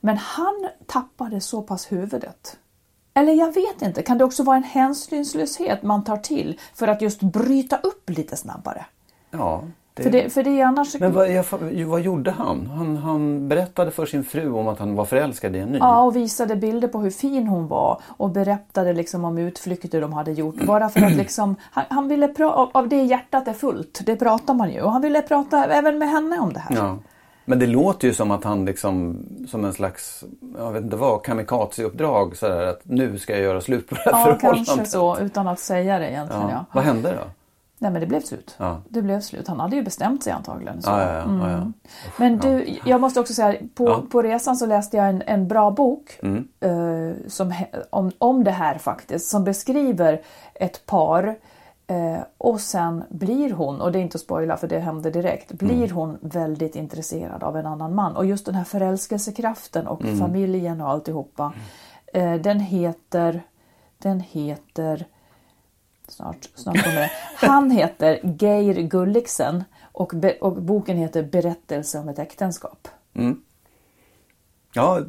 [0.00, 2.56] Men han tappade så pass huvudet
[3.14, 7.02] Eller jag vet inte, kan det också vara en hänsynslöshet man tar till för att
[7.02, 8.86] just bryta upp lite snabbare?
[9.30, 9.62] Ja,
[9.96, 10.02] det...
[10.02, 11.00] För, det, för det annars...
[11.00, 11.44] Men vad, jag,
[11.86, 12.66] vad gjorde han?
[12.66, 12.96] han?
[12.96, 15.78] Han berättade för sin fru om att han var förälskad i en ny.
[15.78, 20.12] Ja, och visade bilder på hur fin hon var och berättade liksom om utflykter de
[20.12, 20.56] hade gjort.
[20.66, 24.54] Bara för att liksom, han, han ville prata, av det hjärtat är fullt, det pratar
[24.54, 24.80] man ju.
[24.80, 26.76] Och han ville prata även med henne om det här.
[26.76, 26.98] Ja.
[27.48, 30.24] Men det låter ju som att han liksom, som en slags,
[30.58, 34.10] jag vet inte vad, kamikaze-uppdrag sådär att nu ska jag göra slut på det här
[34.10, 34.66] Ja, förhållandet.
[34.66, 36.42] kanske så, utan att säga det egentligen.
[36.42, 36.50] Ja.
[36.52, 36.64] Ja.
[36.72, 37.30] Vad hände då?
[37.78, 38.54] Nej men det blev slut.
[38.58, 38.80] Ja.
[38.88, 39.48] Det blev slut.
[39.48, 40.82] Han hade ju bestämt sig antagligen.
[40.82, 40.90] Så.
[40.90, 41.72] Ja, ja, ja.
[42.18, 45.70] Men du, jag måste också säga, på, på resan så läste jag en, en bra
[45.70, 46.48] bok Mm.
[46.60, 47.54] eh, som,
[47.90, 50.20] om, om det här faktiskt, som beskriver
[50.54, 51.36] ett par
[51.86, 55.50] eh, och sen blir hon, och det är inte att spoila för det hände direkt,
[55.62, 55.76] Mm.
[55.76, 58.16] blir hon väldigt intresserad av en annan man.
[58.16, 60.18] Och just den här förälskelsekraften och Mm.
[60.18, 61.52] familjen och alltihopa.
[62.14, 63.42] Eh, den heter,
[63.98, 65.06] den heter
[66.08, 67.10] Snart, snart kommer det.
[67.36, 72.88] Han heter Geir Gulliksen och, be, och boken heter Berättelse om ett äktenskap.
[74.72, 75.00] Ja,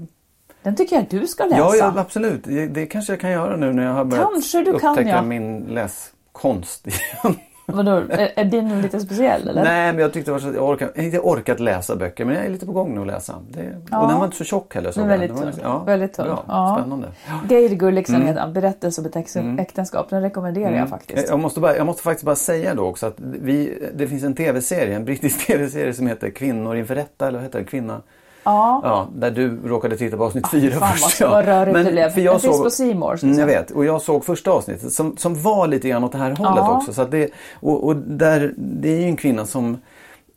[0.63, 1.57] Den tycker jag du ska läsa.
[1.57, 2.43] ja, ja, absolut.
[2.73, 5.21] Det, kanske jag kan göra nu när jag har börjat Kanske du kan, upptäcka ja.
[5.21, 7.35] min läskonst igen.
[7.71, 9.63] Vadå, är, är din lite speciell eller?
[9.63, 12.45] Nej, men jag tyckte det var så, jag orkar, inte orkat läsa böcker, men jag
[12.45, 13.35] är lite på gång nu att läsa.
[13.49, 13.59] Det,
[13.91, 14.01] Ja.
[14.01, 14.91] Och den var inte så tjock heller.
[14.95, 15.19] Den jag.
[15.19, 15.61] Den väldigt tunn.
[15.63, 16.25] Ja, väldigt tunn.
[16.25, 16.77] Bra, Ja.
[16.79, 17.07] Spännande.
[17.49, 18.27] Geir Gulliksen Mm.
[18.27, 18.47] heter.
[18.47, 20.09] Berättelse om ett äx- äktenskap.
[20.09, 21.29] Den rekommenderar jag faktiskt.
[21.29, 24.33] Jag måste, bara, jag måste faktiskt bara säga då också att vi, det finns en
[24.35, 27.65] tv-serie, en brittisk tv-serie som heter Kvinnor inför rätta, eller vad heter det?
[27.65, 28.01] Kvinna?
[28.47, 28.81] Ja.
[28.83, 31.21] Ja, där du råkade titta på avsnitt fyra Fan först.
[31.21, 32.09] vad, vad rörigt Men det blev.
[32.09, 33.17] för jag finns såg- på C More.
[33.23, 36.17] Mm, jag vet, och jag såg första avsnittet som, som var lite grann åt det
[36.17, 36.77] här hållet Ja.
[36.77, 36.93] också.
[36.93, 37.29] Så det,
[37.59, 39.77] och, och där, det är ju en kvinna som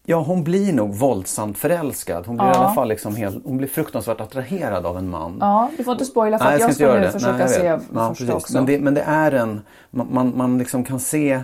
[0.05, 2.27] Ja, hon blir nog våldsamt förälskad.
[2.27, 2.53] Hon blir Ja.
[2.55, 5.37] i alla fall liksom helt, hon blir fruktansvärt attraherad av en man.
[5.41, 7.13] Ja, du får inte spoila för Nej, att jag ska, inte göra nu det.
[7.13, 8.53] försöka Nej, jag se ja, första också.
[8.55, 11.41] Men det, men det är en, man, man, man liksom kan se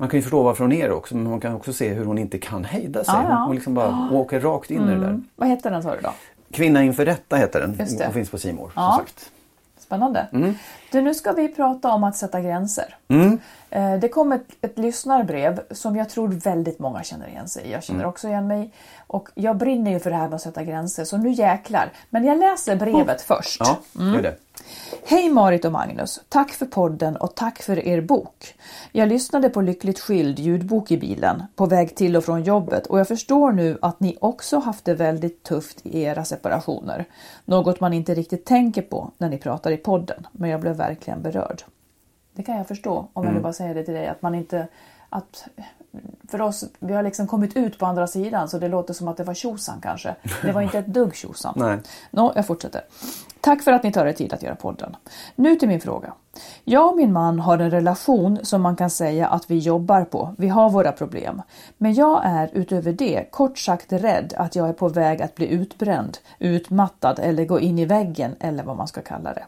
[0.00, 2.04] man kan ju förstå varför hon är det också, men man kan också se hur
[2.04, 3.14] hon inte kan hejda sig.
[3.16, 3.34] Ja, ja.
[3.46, 5.06] Hon, liksom bara åker rakt in i det där.
[5.08, 5.24] Mm.
[5.36, 6.12] Vad heter den sa du då?
[6.52, 8.06] Kvinna inför rätta heter den Just det.
[8.06, 8.92] och finns på More, Ja.
[8.96, 9.30] som sagt.
[9.78, 10.26] Spännande.
[10.32, 10.54] Mm.
[10.92, 12.96] Du, nu ska vi prata om att sätta gränser.
[13.70, 17.72] Eh, Det kom ett, ett lyssnarbrev som jag tror väldigt många känner igen sig i.
[17.72, 18.10] Jag känner Mm.
[18.10, 18.72] också igen mig.
[19.06, 21.90] Och jag brinner ju för det här med att sätta gränser, så nu jäklar.
[22.10, 23.60] Men jag läser brevet först.
[23.60, 24.36] Ja, gör det.
[25.04, 26.20] Hej Marit och Magnus!
[26.28, 28.54] Tack för podden och tack för er bok.
[28.92, 33.00] Jag lyssnade på Lyckligt skild ljudbok i bilen på väg till och från jobbet och
[33.00, 37.04] jag förstår nu att ni också haft det väldigt tufft i era separationer.
[37.44, 41.22] Något man inte riktigt tänker på när ni pratar i podden, men jag blev verkligen
[41.22, 41.62] berörd.
[42.32, 44.68] Det kan jag förstå om jag nu bara säger det till dig att man inte
[45.10, 45.48] att
[46.28, 49.16] för oss, vi har liksom kommit ut på andra sidan så det låter som att
[49.16, 50.16] det var tjosan kanske.
[50.42, 51.54] Det var inte ett dugg tjosan.
[51.56, 51.78] Nej.
[52.10, 52.84] Nå, jag fortsätter.
[53.40, 54.96] Tack för att ni tar er tid att göra podden.
[55.34, 56.12] Nu till min fråga.
[56.64, 60.34] Jag och min man har en relation som man kan säga att vi jobbar på.
[60.38, 61.42] Vi har våra problem.
[61.76, 65.48] Men jag är utöver det kort sagt rädd att jag är på väg att bli
[65.48, 69.44] utbränd, utmattad eller gå in i väggen eller vad man ska kalla det.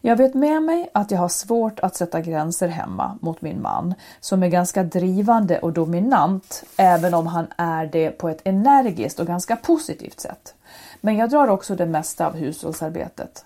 [0.00, 3.94] Jag vet med mig att jag har svårt att sätta gränser hemma mot min man
[4.20, 9.26] som är ganska drivande och dominant även om han är det på ett energiskt och
[9.26, 10.54] ganska positivt sätt.
[11.00, 13.44] Men jag drar också det mesta av hushållsarbetet.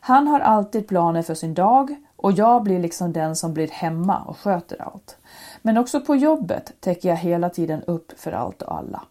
[0.00, 4.18] Han har alltid planer för sin dag och jag blir liksom den som blir hemma
[4.18, 5.16] och sköter allt.
[5.62, 9.02] Men också på jobbet täcker jag hela tiden upp för allt och alla.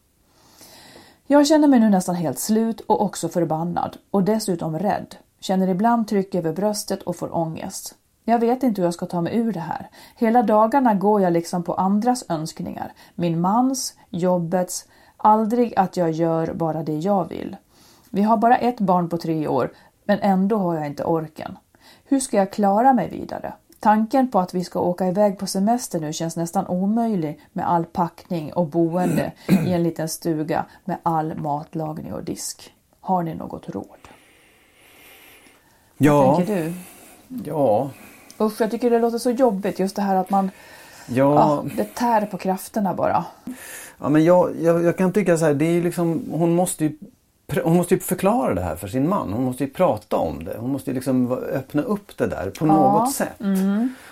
[1.28, 5.16] Jag känner mig nu nästan helt slut och också förbannad och dessutom rädd.
[5.40, 7.96] Känner ibland tryck över bröstet och får ångest.
[8.24, 9.90] Jag vet inte hur jag ska ta mig ur det här.
[10.16, 12.94] Hela dagarna går jag liksom på andras önskningar.
[13.16, 14.86] Min mans, jobbets,
[15.18, 17.58] aldrig att jag gör bara det jag vill.
[18.10, 19.72] Vi har bara ett barn på tre år,
[20.06, 21.58] men ändå har jag inte orken.
[22.06, 23.54] Hur ska jag klara mig vidare?
[23.80, 27.86] Tanken på att vi ska åka iväg på semester nu känns nästan omöjlig med all
[27.86, 32.74] packning och boende i en liten stuga med all matlagning och disk.
[33.00, 34.05] Har ni något råd?
[35.98, 36.74] Ja, Vad tänker du?
[37.46, 37.90] ja,
[38.40, 40.52] Usch, jag tycker det låter så jobbigt just det här att man,
[41.08, 41.36] ja.
[41.36, 43.26] ja, det tär på krafterna bara.
[43.98, 46.92] Ja, men jag, jag, jag kan tycka så här, det är liksom, hon måste ju
[47.64, 49.34] hon måste ju förklara det här för sin man.
[49.34, 50.58] Hon måste ju prata om det.
[50.60, 53.40] Hon måste ju liksom öppna upp det där på något sätt.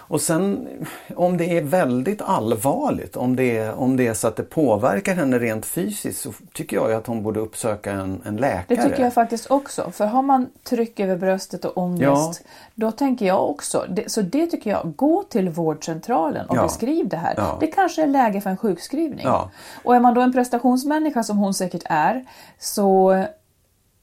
[0.07, 0.67] Och sen
[1.15, 5.15] om det är väldigt allvarligt, om det är, om det är så att det påverkar
[5.15, 8.63] henne rent fysiskt så tycker jag att hon borde uppsöka en, en läkare.
[8.67, 9.91] Det tycker jag faktiskt också.
[9.91, 12.43] För har man tryck över bröstet och ångest,
[12.75, 13.85] då tänker jag också.
[13.89, 16.63] Det, så det tycker jag, gå till vårdcentralen och Ja.
[16.63, 17.33] beskriv det här.
[17.37, 17.57] Ja.
[17.59, 19.25] Det kanske är läge för en sjukskrivning.
[19.25, 19.49] Ja.
[19.83, 22.25] Och är man då en prestationsmänniska som hon säkert är,
[22.59, 23.23] så,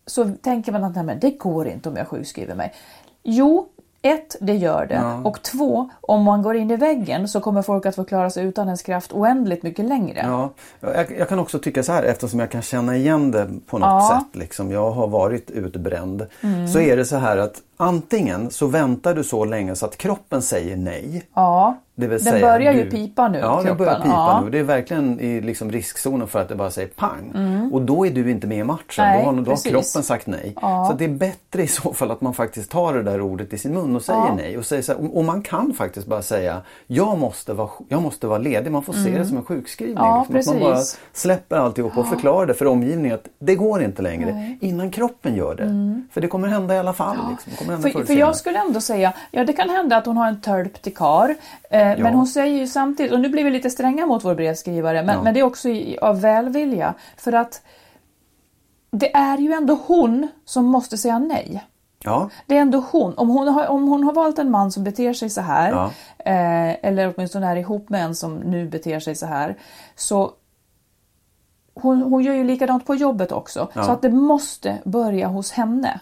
[0.06, 2.74] så tänker man att nej, men det går inte om jag sjukskriver mig.
[3.22, 3.68] Jo,
[4.02, 4.94] Ett, det gör det.
[4.94, 5.20] Ja.
[5.24, 8.44] Och två, om man går in i väggen så kommer folk att få klara sig
[8.44, 10.20] utan ens kraft oändligt mycket längre.
[10.24, 13.78] Ja, jag, jag kan också tycka så här eftersom jag kan känna igen det på
[13.78, 14.10] något Ja.
[14.10, 14.20] Mm.
[14.20, 14.36] sätt.
[14.40, 14.70] Liksom.
[14.70, 16.26] Jag har varit utbränd.
[16.72, 20.42] Så är det så här att antingen så väntar du så länge så att kroppen
[20.42, 21.22] säger nej.
[21.34, 21.76] Ja.
[22.00, 24.40] Det vill Den säga, börjar ju du- pipa nu, Ja, den börjar pipa Ja.
[24.44, 24.50] nu.
[24.50, 27.70] Det är verkligen i liksom riskzonen för att det bara säger pang.
[27.72, 29.04] Och då är du inte med i matchen.
[29.04, 29.14] Mm.
[29.16, 30.54] Nej, då har, då har kroppen sagt nej.
[30.62, 30.86] Ja.
[30.90, 33.58] Så det är bättre i så fall att man faktiskt tar det där ordet i
[33.58, 34.34] sin mun och säger Ja.
[34.36, 34.58] nej.
[34.58, 38.26] Och, säger så här, och, man kan faktiskt bara säga jag måste vara, jag måste
[38.26, 38.70] vara ledig.
[38.72, 39.96] Man får se det som en sjukskrivning.
[39.96, 40.08] Mm.
[40.08, 40.56] Ja, liksom.
[40.56, 40.82] Att man bara
[41.12, 44.56] släpper alltihop och förklarar det för omgivningen att det går inte längre.
[44.60, 46.00] Innan kroppen gör det.
[46.12, 47.16] För det kommer hända i alla fall.
[47.30, 47.52] Liksom.
[47.52, 48.00] Det kommer hända Mm.
[48.00, 50.82] För, för jag skulle ändå säga, ja det kan hända att hon har en tölp
[50.82, 51.34] till kar,
[51.70, 55.02] eh, men hon säger ju samtidigt, och nu blir vi lite stränga mot vår brevskrivare,
[55.02, 55.22] men, Ja.
[55.22, 56.94] men det är också i, av välvilja.
[57.16, 57.62] För att
[58.90, 61.64] det är ju ändå hon som måste säga nej.
[62.04, 63.14] Ja, Det är ändå hon.
[63.14, 65.90] Om hon har, om hon har valt en man som beter sig så här, Ja.
[66.18, 69.56] eh, eller åtminstone är ihop med en som nu beter sig så här,
[69.96, 70.32] så
[71.74, 73.68] hon, hon gör ju likadant på jobbet också.
[73.72, 73.82] Ja.
[73.82, 76.00] Så att det måste börja hos henne.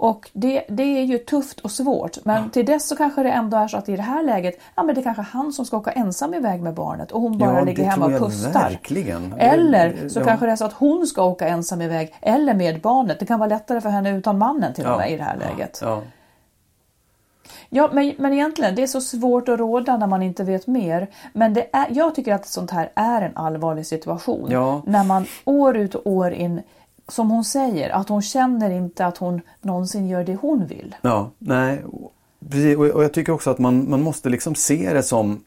[0.00, 0.06] Ja.
[0.08, 2.24] Och det, det är ju tufft och svårt.
[2.24, 4.82] Men till dess så kanske det ändå är så att i det här läget, ja
[4.82, 7.58] men det är kanske han som ska åka ensam iväg med barnet och hon bara
[7.58, 8.52] Ja, ligger hemma och pustar.
[8.52, 9.34] verkligen.
[9.38, 10.24] Eller Det- så ja.
[10.24, 13.18] kanske det är så att hon ska åka ensam iväg eller med barnet.
[13.20, 14.96] Det kan vara lättare för henne utan mannen till och Ja.
[14.98, 15.78] med i det här läget.
[15.82, 16.02] Ja.
[17.68, 21.08] Ja, men, men egentligen, det är så svårt att råda när man inte vet mer.
[21.32, 24.48] Men det är, jag tycker att sånt här är en allvarlig situation.
[24.50, 24.82] Ja.
[24.86, 26.62] När man år ut och år in,
[27.08, 30.94] som hon säger, att hon känner inte att hon någonsin gör det hon vill.
[31.02, 31.84] Ja, nej.
[32.50, 35.40] Precis, och jag tycker också att man, man måste liksom se det som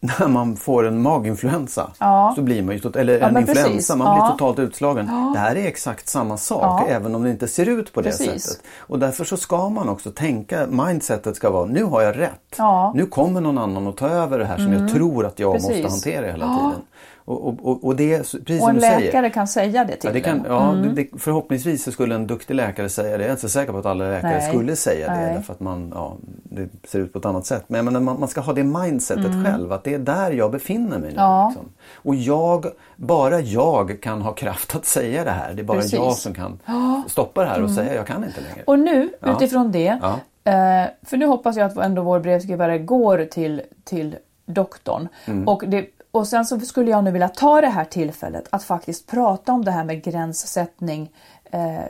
[0.00, 1.90] när man får en maginfluensa.
[1.98, 2.32] Ja.
[2.36, 3.96] Så blir man ju, tot- eller Ja, en influensa, precis.
[3.96, 4.14] man Ja.
[4.14, 5.06] blir totalt utslagen.
[5.34, 8.42] Det här är exakt samma sak även om det inte ser ut på det Precis.
[8.42, 8.62] sättet.
[8.78, 12.58] Och därför så ska man också tänka, mindsetet ska vara nu har jag rätt.
[12.58, 12.92] Mm.
[12.94, 15.68] Nu kommer någon annan att ta över det här som jag tror att jag måste
[15.72, 15.90] Precis.
[15.90, 16.82] hantera hela tiden.
[17.26, 19.00] Och, och, och, och det precis Och en du säger.
[19.00, 22.26] läkare kan säga det till Ja, det kan, ja, det, det, förhoppningsvis så skulle en
[22.26, 23.22] duktig läkare säga det.
[23.22, 24.48] Jag är inte så säker på att alla läkare Nej.
[24.48, 25.20] skulle säga det.
[25.20, 25.34] Nej.
[25.34, 27.64] Därför att man, ja, det ser ut på ett annat sätt.
[27.66, 29.72] Men menar, man, man ska ha det mindsetet själv.
[29.72, 31.06] Att det är där jag befinner mig nu.
[31.06, 31.14] Mm.
[31.16, 31.48] Ja.
[31.48, 31.68] Liksom.
[31.94, 35.54] Och jag, bara jag kan ha kraft att säga det här.
[35.54, 35.92] Det är bara Precis.
[35.94, 36.04] Mm.
[36.04, 36.58] jag som kan
[37.08, 38.62] stoppa det här och säga jag kan inte längre.
[38.66, 39.36] Och nu, Ja.
[39.36, 40.18] utifrån det, Ja.
[40.52, 45.08] eh, för nu hoppas jag att ändå vår brevskrivare går till, till doktorn.
[45.26, 45.48] Mm.
[45.48, 45.86] Och, det,
[46.16, 49.64] och sen så skulle jag nu vilja ta det här tillfället att faktiskt prata om
[49.64, 51.12] det här med gränssättning
[51.50, 51.84] eh,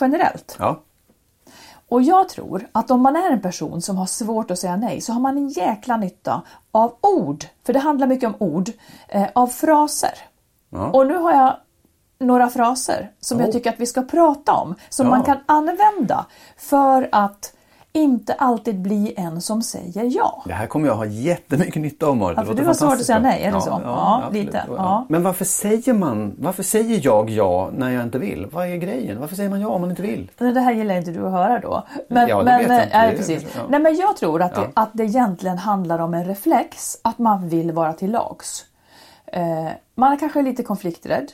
[0.00, 0.56] generellt.
[0.58, 0.80] Ja.
[1.88, 5.00] Och jag tror att om man är en person som har svårt att säga nej
[5.00, 7.44] så har man en jäkla nytta av ord.
[7.66, 8.70] För det handlar mycket om ord.
[9.08, 10.14] Eh, av fraser.
[10.70, 10.90] Ja.
[10.90, 11.56] Och nu har jag
[12.18, 13.52] några fraser som jag Oh.
[13.52, 14.74] tycker att vi ska prata om.
[14.88, 15.10] Som Ja.
[15.10, 16.26] man kan använda
[16.56, 17.52] för att
[17.96, 20.42] inte alltid bli en som säger ja.
[20.46, 22.36] Det här kommer jag ha jättemycket nytta av Marit.
[22.36, 23.80] Ja, för låter du har svårt att säga nej, är det så?
[23.84, 24.64] Ja, lite.
[24.76, 25.06] Ja.
[25.08, 28.46] Men varför säger man, varför säger jag ja när jag inte vill?
[28.52, 29.20] Vad är grejen?
[29.20, 30.30] Varför säger man ja om man inte vill?
[30.38, 31.82] Men det här gillar inte du att höra då.
[32.08, 32.98] Men, Ja, det men, vet jag inte.
[32.98, 33.42] Nej, precis.
[33.54, 33.60] ja.
[33.68, 34.60] Nej, men jag tror att, Ja.
[34.62, 38.64] det, att det egentligen handlar om en reflex, att man vill vara till lags.
[39.26, 39.42] Eh,
[39.94, 41.32] man är kanske lite konflikträdd.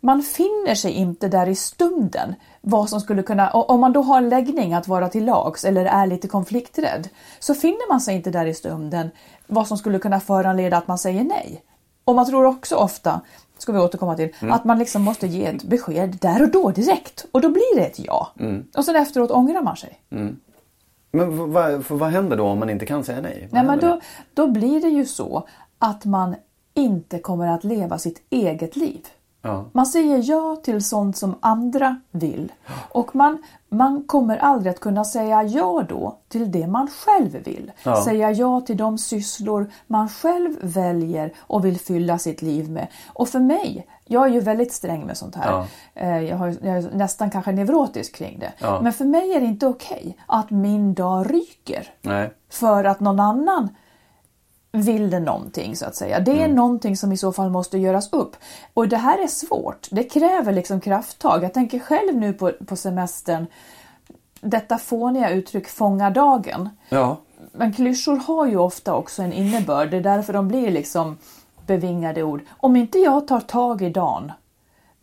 [0.00, 4.18] Man finner sig inte där i stunden vad som skulle kunna, om man då har
[4.18, 8.30] en läggning att vara till lags eller är lite konflikträdd, så finner man sig inte
[8.30, 9.10] där i stunden
[9.46, 11.62] vad som skulle kunna föranleda att man säger nej.
[12.04, 13.20] Och man tror också ofta,
[13.58, 14.52] ska vi återkomma till, Mm.
[14.54, 17.26] att man liksom måste ge ett besked där och då direkt.
[17.32, 18.28] Och då blir det ett ja.
[18.40, 18.64] Mm.
[18.76, 20.00] Och sen efteråt ångrar man sig.
[21.12, 23.48] Men v- vad, vad händer då om man inte kan säga nej?
[23.50, 24.00] Vad Nej, men då,
[24.34, 25.46] då blir det ju så
[25.78, 26.34] att man
[26.74, 29.06] inte kommer att leva sitt eget liv.
[29.42, 29.64] Ja.
[29.72, 32.52] Man säger ja till sånt som andra vill.
[32.90, 37.72] Och man, man kommer aldrig att kunna säga ja då till det man själv vill.
[37.82, 38.04] Ja.
[38.04, 42.86] Säga ja till de sysslor man själv väljer och vill fylla sitt liv med.
[43.08, 45.50] Och för mig, jag är ju väldigt sträng med sånt här.
[45.52, 45.66] Ja.
[45.94, 48.52] Eh, Jag, har, jag är nästan kanske neurotisk kring det.
[48.82, 52.30] Men för mig är det inte okej att min dag ryker Nej.
[52.50, 53.68] för att någon annan
[54.72, 56.20] vill det någonting så att säga.
[56.20, 56.56] Det är Mm.
[56.56, 58.36] någonting som i så fall måste göras upp.
[58.74, 59.88] Och det här är svårt.
[59.90, 61.44] Det kräver liksom krafttag.
[61.44, 63.46] Jag tänker själv nu på, på semestern,
[64.40, 66.68] detta fåniga uttryck fånga dagen.
[66.88, 67.16] Ja.
[67.52, 69.90] Men klyschor har ju ofta också en innebörd.
[69.90, 71.18] Det är därför de blir liksom
[71.66, 72.40] bevingade ord.
[72.58, 74.32] Om inte jag tar tag i dagen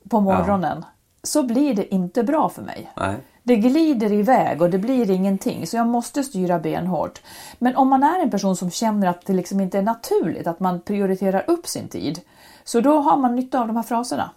[0.09, 0.85] på morgonen
[1.23, 2.91] så blir det inte bra för mig.
[2.97, 3.15] Nej.
[3.47, 7.21] Det glider iväg och det blir ingenting så jag måste styra benhårt.
[7.59, 10.59] Men om man är en person som känner att det liksom inte är naturligt att
[10.59, 12.19] man prioriterar upp sin tid
[12.63, 14.29] så då har man nytta av de här fraserna.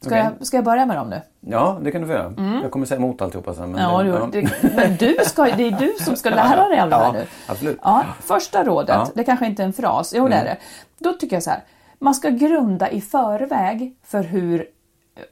[0.00, 0.18] Ska, Okej.
[0.38, 1.20] jag, ska jag börja med dem nu?
[1.40, 2.60] Ja, det kan du få göra.
[2.62, 3.72] Jag kommer säga emot alltihopa sen.
[3.72, 4.06] Men Mm.
[4.06, 6.98] Ja, det, du, det, men du ska, det är du som ska lära dig alla
[6.98, 7.26] det här Ja, nu.
[7.46, 7.78] absolut.
[7.82, 8.94] Ja, första rådet, Ja.
[9.00, 9.08] Mm.
[9.14, 10.56] det kanske inte är en fras, jo det är det.
[10.98, 11.60] Då tycker jag så här,
[11.98, 14.64] man ska grunda i förväg för hur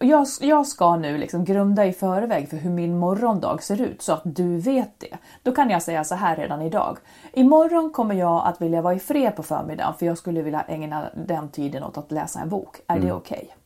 [0.00, 4.12] jag, jag ska nu liksom grunda i förväg för hur min morgondag ser ut så
[4.12, 5.16] att du vet det.
[5.42, 6.98] Då kan jag säga så här redan idag.
[7.32, 11.04] Imorgon kommer jag att vilja vara i fred på förmiddagen för jag skulle vilja ägna
[11.26, 12.76] den tiden åt att läsa en bok.
[12.86, 13.06] Är Mm.
[13.06, 13.56] det okej?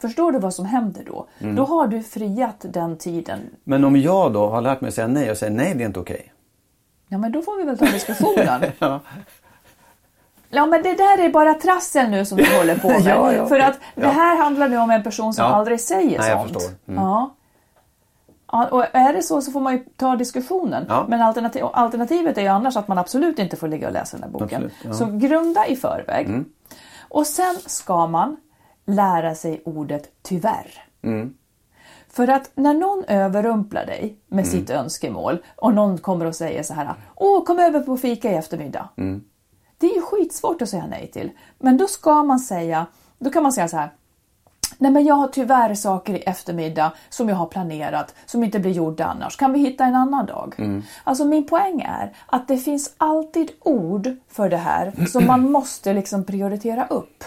[0.00, 1.26] Förstår du vad som händer då?
[1.38, 1.56] Mm.
[1.56, 5.06] Då har du friat den tiden men om jag då har lärt mig att säga
[5.08, 6.32] nej och säger nej, det är inte okej.
[7.08, 8.60] Ja men då får vi väl ta diskussionen.
[8.78, 9.00] Ja.
[10.50, 13.02] Ja men det där är bara trassel nu som du håller på med.
[13.06, 16.30] Ja, ja, För att det här handlar nu om en person som aldrig säger Nej,
[16.30, 16.70] sånt.
[16.88, 17.02] Mm.
[17.04, 17.34] Ja.
[18.52, 20.86] Ja, och är det så så får man ju ta diskussionen.
[20.88, 21.04] Ja.
[21.08, 24.24] Men alternativ, alternativet är ju annars att man absolut inte får ligga och läsa den
[24.24, 24.46] här boken.
[24.48, 24.84] Absolut, ja.
[24.86, 24.96] Mm.
[25.20, 26.44] Så grunda i förväg.
[27.08, 28.36] Och sen ska man
[28.86, 30.84] lära sig ordet tyvärr.
[31.02, 31.34] Mm.
[32.08, 34.50] För att när någon överrumplar dig med Mm.
[34.58, 38.34] sitt önskemål och någon kommer och säger så här Åh, kom över på fika i
[38.34, 38.88] eftermiddag.
[38.96, 39.24] Mm.
[39.80, 41.30] Det är ju skitsvårt att säga nej till.
[41.58, 42.86] Men då ska man säga,
[43.18, 43.90] då kan man säga så här
[44.78, 48.70] Nej men jag har tyvärr saker i eftermiddag som jag har planerat som inte blir
[48.70, 49.36] gjorda annars.
[49.36, 50.54] Kan vi hitta en annan dag?
[50.58, 50.82] Mm.
[51.04, 55.92] Alltså min poäng är att det finns alltid ord för det här som man måste
[55.94, 57.24] liksom prioritera upp.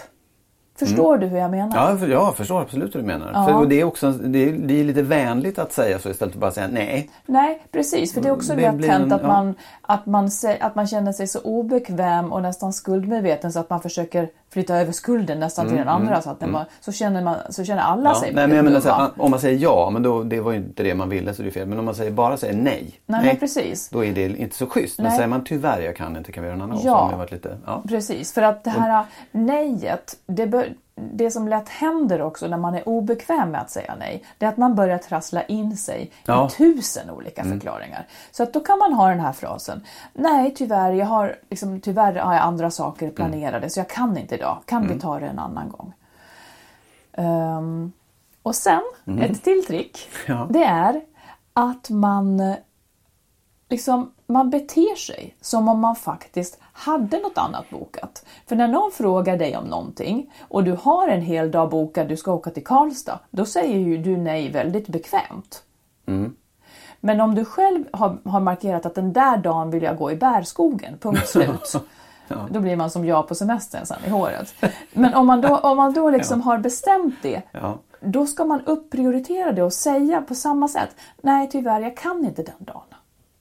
[0.78, 1.90] Förstår du hur jag menar?
[1.90, 3.30] Ja, för, jag förstår absolut hur du menar.
[3.32, 3.46] Ja.
[3.46, 6.38] För det, är också, det, är, det är lite vänligt att säga så istället för
[6.38, 7.10] att bara säga nej.
[7.26, 8.14] Nej, precis.
[8.14, 9.28] För det är också Det lätt hänt att, ja.
[9.28, 9.54] man,
[9.86, 14.28] att, man, att man känner sig så obekväm och nästan skuldmedveten så att man försöker
[14.50, 16.22] flytta över skulden nästan till den andra.
[16.22, 18.64] Så, att man, så, känner man, så känner alla Mm, Ja, sig nej, men jag
[18.64, 21.34] menar, här, om man säger ja, men då, det var ju inte det man ville
[21.34, 21.68] så det är fel.
[21.68, 23.88] Men om man säger, bara säger nej, Nej, men precis.
[23.88, 24.98] då är det inte så schysst.
[24.98, 25.16] Men Nej.
[25.16, 26.84] säger man tyvärr, jag kan inte, kan vi göra en annan gång?
[26.84, 27.82] Så har det varit lite, ja.
[27.88, 32.74] Precis, för att det här nejet, det, bör, det som lätt händer också när man
[32.74, 36.34] är obekväm med att säga nej, det är att man börjar trassla in sig Ja.
[36.34, 36.46] Mm.
[36.46, 38.06] i tusen olika förklaringar.
[38.30, 42.14] Så att då kan man ha den här frasen, nej tyvärr, jag har, liksom, tyvärr
[42.14, 43.14] har jag andra saker Mm.
[43.14, 45.92] planerade så jag kan inte idag, kan vi ta det en annan gång?
[47.12, 47.92] Ehm,
[48.42, 48.82] och sen,
[49.20, 50.38] ett till trick, Mm.
[50.40, 50.46] Ja.
[50.50, 51.00] det är
[51.52, 52.54] att man
[53.68, 58.24] liksom, man beter sig som om man faktiskt hade något annat bokat.
[58.46, 62.16] För när någon frågar dig om någonting och du har en hel dag bokad, du
[62.16, 65.62] ska åka till Karlstad, då säger ju du nej väldigt bekvämt.
[67.00, 70.16] Men om du själv har, har markerat att den där dagen vill jag gå i
[70.16, 71.72] bärskogen, punkt slut.
[72.50, 74.54] Då blir man som jag på semestern sen i håret.
[74.92, 77.78] Men om man då, om man då liksom har bestämt det, Ja.
[78.00, 80.96] då ska man upprioritera det och säga på samma sätt.
[81.22, 82.82] Nej tyvärr, jag kan inte den dagen.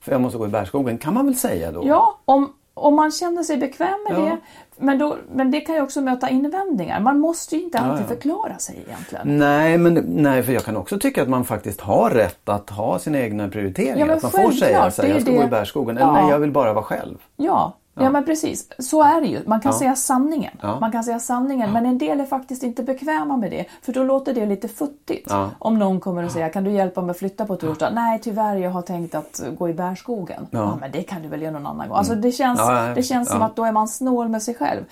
[0.03, 1.81] För jag måste gå i bärskogen, kan man väl säga då?
[1.87, 4.25] Ja, om, om man känner sig bekväm med Ja.
[4.25, 4.37] det.
[4.77, 6.99] Men, då, men det kan ju också möta invändningar.
[6.99, 7.97] Man måste ju inte alltid ja.
[8.05, 8.07] Mm.
[8.07, 9.37] förklara sig egentligen.
[9.39, 12.99] Nej, men nej, för jag kan också tycka att man faktiskt har rätt att ha
[12.99, 13.97] sina egna prioriteringar.
[13.99, 15.97] Ja, men att man får säga så här, är jag ska det- gå i bärskogen.
[15.97, 16.13] Eller Ja.
[16.13, 17.17] nej, jag vill bara vara själv.
[17.37, 18.09] Ja, ja.
[18.09, 18.69] men precis.
[18.79, 19.41] Så är det ju.
[19.47, 19.79] Man kan Ja.
[19.79, 20.57] säga sanningen.
[20.61, 20.79] Ja.
[20.79, 21.71] Man kan säga sanningen.
[21.73, 23.65] Men en del är faktiskt inte bekväma med det.
[23.81, 25.27] För då låter det lite futtigt.
[25.29, 25.49] Ja.
[25.59, 27.89] Om någon kommer och säger, kan du hjälpa mig att flytta på torsdag?
[27.93, 30.47] Nej, tyvärr, jag har tänkt att gå i bärskogen.
[30.51, 30.77] Ja.
[30.81, 31.97] men det kan du väl göra någon annan gång.
[31.97, 32.75] Alltså det känns, Mm.
[32.75, 33.45] Ja, ja, det känns som ja.
[33.45, 34.83] att då är man snål med sig själv.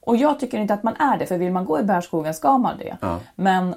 [0.00, 1.26] Och jag tycker inte att man är det.
[1.26, 2.96] För vill man gå i bärskogen ska man det.
[3.00, 3.18] Ja.
[3.34, 3.74] Men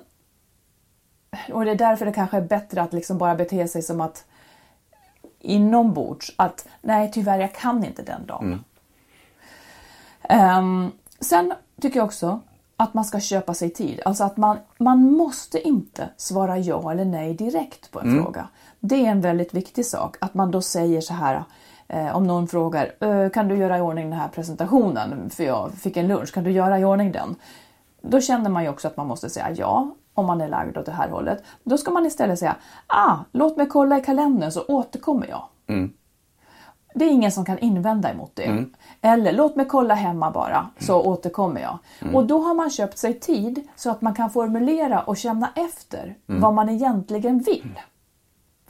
[1.54, 4.26] och det är därför det kanske är bättre att liksom bara bete sig som att
[5.40, 8.64] inombords att nej tyvärr jag kan inte den dagen.
[10.32, 12.40] Ehm, sen tycker jag också
[12.78, 14.02] att man ska köpa sig tid.
[14.06, 18.48] Alltså att man, man måste inte svara ja eller nej direkt på en fråga.
[18.80, 20.16] Det är en väldigt viktig sak.
[20.22, 21.44] Att man då säger så här
[21.88, 25.72] eh, om någon frågar "Eh, kan du göra i ordning den här presentationen för jag
[25.72, 27.36] fick en lunch, kan du göra i ordning den?
[28.02, 30.86] Då känner man ju också att man måste säga ja om man är lagd åt
[30.86, 31.44] det här hållet.
[31.64, 32.56] Då ska man istället säga
[32.88, 35.44] ah, låt mig kolla i kalendern så återkommer jag.
[36.94, 38.44] Det är ingen som kan invända emot det.
[39.02, 41.78] Eller låt mig kolla hemma bara så återkommer jag.
[42.16, 46.16] Och då har man köpt sig tid så att man kan formulera och känna efter
[46.26, 47.80] vad man egentligen vill.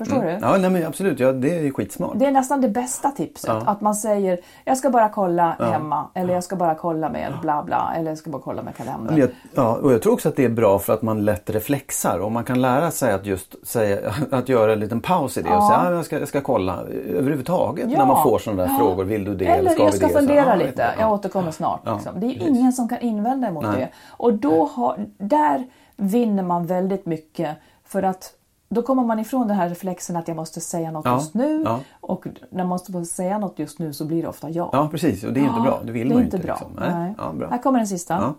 [0.05, 0.37] Förstår du?
[0.41, 1.19] Ja, nej, men absolut.
[1.19, 2.11] Ja, det är ju skitsmart.
[2.15, 3.49] Det är nästan det bästa tipset.
[3.65, 7.63] Att man säger jag ska bara kolla hemma eller jag ska bara kolla med bla
[7.63, 9.17] bla eller jag ska bara kolla med kalendern.
[9.17, 12.19] Jag, ja, och jag tror också att det är bra för att man lätt reflexar
[12.19, 15.49] och man kan lära sig att just säga, att göra en liten paus i det
[15.55, 16.79] och säga att jag ska, jag ska kolla
[17.15, 18.77] överhuvudtaget när man får sådana där Ja.
[18.79, 19.03] frågor.
[19.03, 20.13] Vill du det Eller, eller ska jag vi ska det?
[20.13, 21.01] Så, fundera ja, lite, ja.
[21.01, 21.81] jag återkommer snart.
[21.83, 22.19] Ja, liksom.
[22.19, 22.47] Det är precis.
[22.47, 23.75] ingen som kan invända emot Nej.
[23.77, 23.89] det.
[24.09, 28.33] Och då har, där vinner man väldigt mycket för att
[28.73, 31.61] då kommer man ifrån den här reflexen att jag måste säga något Ja, just nu
[31.65, 31.79] ja.
[32.01, 34.69] och när man måste säga något just nu så blir det ofta ja.
[34.73, 35.23] Ja, precis.
[35.23, 35.81] Och det är inte bra.
[35.83, 36.53] Det vill det man ju inte bra.
[36.53, 36.71] Liksom.
[36.79, 37.13] Nej.
[37.17, 37.33] Nej.
[37.33, 37.49] Bra.
[37.49, 38.33] Här kommer den sista.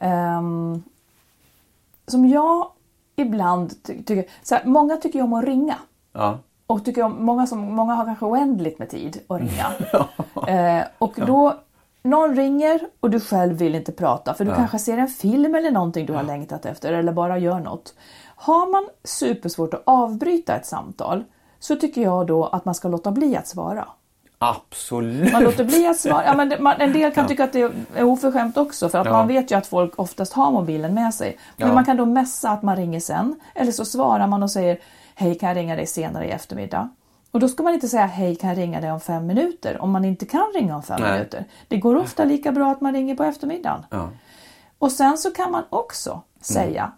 [0.00, 0.82] Ehm,
[2.06, 2.66] som jag
[3.16, 5.76] ibland ty tycker, så här, många tycker ju om att ringa.
[6.66, 9.66] Och tycker om, många, som, många har kanske oändligt med tid att ringa.
[10.80, 11.54] eh, och då,
[12.02, 15.70] någon ringer och du själv vill inte prata för du kanske ser en film eller
[15.70, 17.94] någonting du har längtat efter eller bara gör något.
[18.42, 21.24] Har man supersvårt att avbryta ett samtal
[21.58, 23.88] så tycker jag då att man ska låta bli att svara.
[24.38, 25.32] Absolut.
[25.32, 26.24] Man låter bli att svara.
[26.24, 27.60] Ja, men det- man, en del kan tycka att det
[27.94, 29.12] är oförskämt också för att Ja.
[29.12, 31.38] man vet ju att folk oftast har mobilen med sig.
[31.56, 31.74] Men Ja.
[31.74, 33.40] man kan då messa att man ringer sen.
[33.54, 34.78] Eller så svarar man och säger
[35.14, 36.88] Hej kan jag ringa dig senare i eftermiddag?
[37.30, 39.90] Och då ska man inte säga hej kan jag ringa dig om fem minuter om
[39.90, 41.12] man inte kan ringa om fem Nej.
[41.12, 41.44] minuter.
[41.68, 43.86] Det går ofta lika bra att man ringer på eftermiddagen.
[43.90, 44.08] Ja.
[44.78, 46.92] Och sen så kan man också säga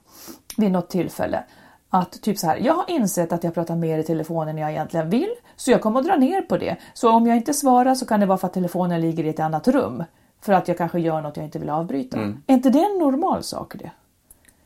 [0.57, 1.45] vid något tillfälle
[1.91, 4.71] att typ så här, jag har insett att jag pratar mer i telefonen än jag
[4.71, 6.77] egentligen vill, så jag kommer att dra ner på det.
[6.95, 9.41] Så om jag inte svarar så kan det vara för att telefonen ligger i ett
[9.41, 10.05] annat rum.
[10.41, 12.19] För att jag kanske gör något jag inte vill avbryta.
[12.19, 13.91] Är inte det en normal sak det?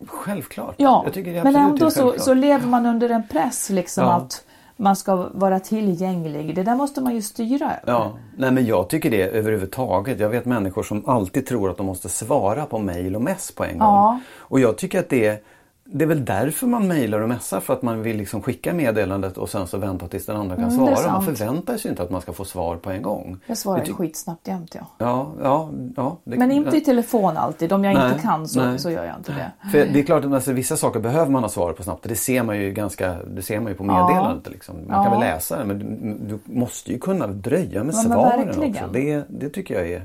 [0.06, 0.74] Självklart.
[0.78, 4.12] Ja, men ändå så, så lever man under en press liksom Ja.
[4.12, 4.44] att
[4.76, 6.54] man ska vara tillgänglig.
[6.54, 7.92] Det där måste man ju styra över.
[7.92, 10.20] Ja, nej men jag tycker det överhuvudtaget.
[10.20, 13.64] Jag vet människor som alltid tror att de måste svara på mejl och mess på
[13.64, 13.88] en gång.
[13.88, 14.20] Ja.
[14.38, 15.44] Och jag tycker att det,
[15.92, 19.38] det är väl därför man mejlar och messar för att man vill liksom skicka meddelandet
[19.38, 21.12] och sen så vänta tills den andra kan Mm, svara.
[21.12, 23.38] Man förväntar sig inte att man ska få svar på en gång.
[23.46, 24.80] Jag svarar ty- skitsnabbt jämt ja.
[24.98, 26.16] Ja, ja, ja.
[26.24, 27.72] Det, Men inte i telefon alltid.
[27.72, 28.78] Om jag Nej, inte kan så, nej.
[28.78, 29.70] så gör jag inte det.
[29.72, 32.04] För det är klart att alltså, vissa saker behöver man ha svar på snabbt.
[32.08, 34.52] Det ser man ju ganska, det ser man ju på meddelandet.
[34.52, 34.74] Liksom.
[34.86, 35.18] Man kan Ja.
[35.18, 38.88] väl läsa det men du, du måste ju kunna dröja med Ja, svaren också.
[38.92, 40.02] Det, det tycker jag är,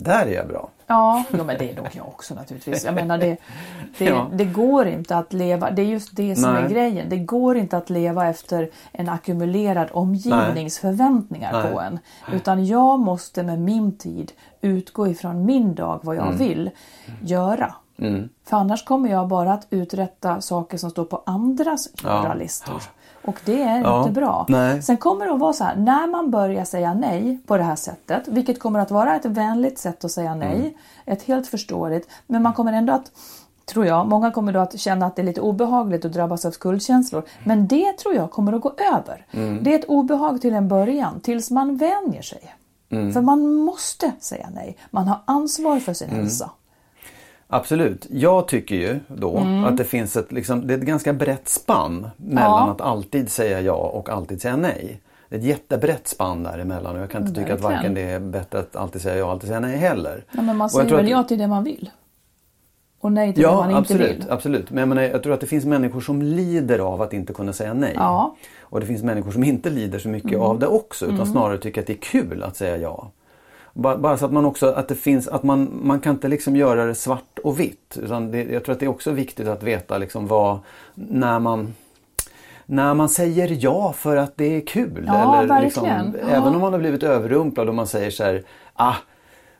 [0.00, 0.68] där är jag bra.
[0.86, 2.84] Ja, jo, men det är nog jag också naturligtvis.
[2.84, 3.36] Jag menar det,
[3.98, 4.26] det, Ja.
[4.32, 6.64] det går inte att leva, det är just det som Nej.
[6.64, 7.08] är grejen.
[7.08, 11.72] Det går inte att leva efter en ackumulerad omgivningsförväntningar Nej.
[11.72, 11.98] på en.
[12.32, 16.38] Utan jag måste med min tid utgå ifrån min dag, vad jag Mm.
[16.38, 16.70] vill
[17.22, 17.74] göra.
[18.44, 22.82] För annars kommer jag bara att uträtta saker som står på andras göra-listor.
[23.22, 23.98] Och det är Ja.
[23.98, 24.46] inte bra.
[24.48, 24.82] Nej.
[24.82, 27.76] Sen kommer det att vara så här, när man börjar säga nej på det här
[27.76, 30.72] sättet, vilket kommer att vara ett vänligt sätt att säga nej, Mm.
[31.06, 33.10] ett helt förståeligt, men man kommer ändå att
[33.66, 34.06] Tror jag.
[34.06, 37.22] Många kommer då att känna att det är lite obehagligt och drabbas av skuldkänslor.
[37.44, 39.26] Men det tror jag kommer att gå över.
[39.30, 39.58] Mm.
[39.62, 42.54] Det är ett obehag till en början, tills man vänjer sig.
[42.90, 43.12] Mm.
[43.12, 44.76] För man måste säga nej.
[44.90, 46.20] Man har ansvar för sin Mm.
[46.20, 46.50] hälsa.
[47.52, 48.06] Absolut.
[48.10, 49.64] Jag tycker ju då Mm.
[49.64, 52.70] att det finns ett, liksom, det är ett ganska brett spann mellan Ja.
[52.70, 55.00] att alltid säga ja och alltid säga nej.
[55.28, 58.20] Det är ett jättebrett spann däremellan och jag kan inte tycka att varken det är
[58.20, 60.24] bättre att alltid säga ja och alltid säga nej heller.
[60.32, 61.90] Ja, men man säger väl att- ja till det man vill?
[63.00, 64.30] Och nej till det Ja, man inte absolut, vill?
[64.30, 64.70] absolut.
[64.70, 67.52] Men jag, menar, jag tror att det finns människor som lider av att inte kunna
[67.52, 67.92] säga nej.
[67.96, 68.20] Ja.
[68.24, 68.36] Mm.
[68.62, 71.80] Och det finns människor som inte lider så mycket av det också utan snarare tycker
[71.80, 73.10] att det är kul att säga ja.
[73.80, 76.84] Bara, så att man också, att det finns, att man, man kan inte liksom göra
[76.84, 77.98] det svart och vitt.
[78.02, 80.58] Utan det, jag tror att det är också viktigt att veta liksom vad,
[80.94, 81.74] när man
[82.66, 85.04] när man säger ja för att det är kul.
[85.06, 86.28] Ja, eller liksom, verkligen.
[86.28, 86.36] Ja.
[86.36, 88.42] Även om man har blivit överrumplad och man säger så här,
[88.74, 88.94] ah,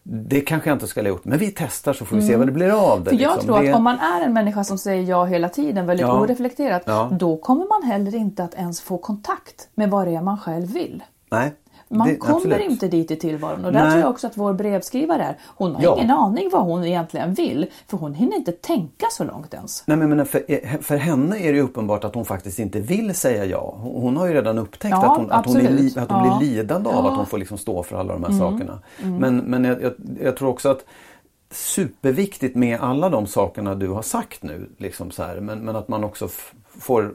[0.02, 2.46] det kanske jag inte skulle ha gjort men vi testar så får vi se vad
[2.48, 3.10] det blir av det.
[3.10, 3.18] Mm.
[3.18, 3.46] För jag liksom.
[3.46, 3.70] tror det...
[3.70, 6.20] att om man är en människa som säger ja hela tiden, väldigt Ja.
[6.20, 7.08] oreflekterat, Ja.
[7.12, 10.72] då kommer man heller inte att ens få kontakt med vad det är man själv
[10.72, 11.02] vill.
[11.30, 11.52] Nej,
[11.92, 12.60] Man det- kommer absolut.
[12.70, 13.90] inte dit i tillvaron och där Nej.
[13.90, 15.38] tror jag också att vår brevskrivare är.
[15.46, 15.96] Hon har Ja.
[15.96, 19.82] ingen aning vad hon egentligen vill för hon hinner inte tänka så långt ens.
[19.86, 23.14] Nej, men menar, för, för henne är det ju uppenbart att hon faktiskt inte vill
[23.14, 23.74] säga ja.
[23.80, 26.38] Hon, har ju redan upptäckt Ja, att hon, att hon, är att hon Ja.
[26.38, 26.94] blir lidande av.
[26.98, 27.06] Mm.
[27.06, 28.78] att hon får liksom stå för alla de här sakerna.
[29.18, 30.84] Men, men jag, jag, jag tror också att
[31.52, 34.70] superviktigt med alla de sakerna du har sagt nu.
[34.78, 36.28] Liksom så här, men, men att man också
[36.78, 37.12] får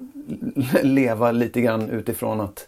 [0.83, 2.67] leva lite grann utifrån att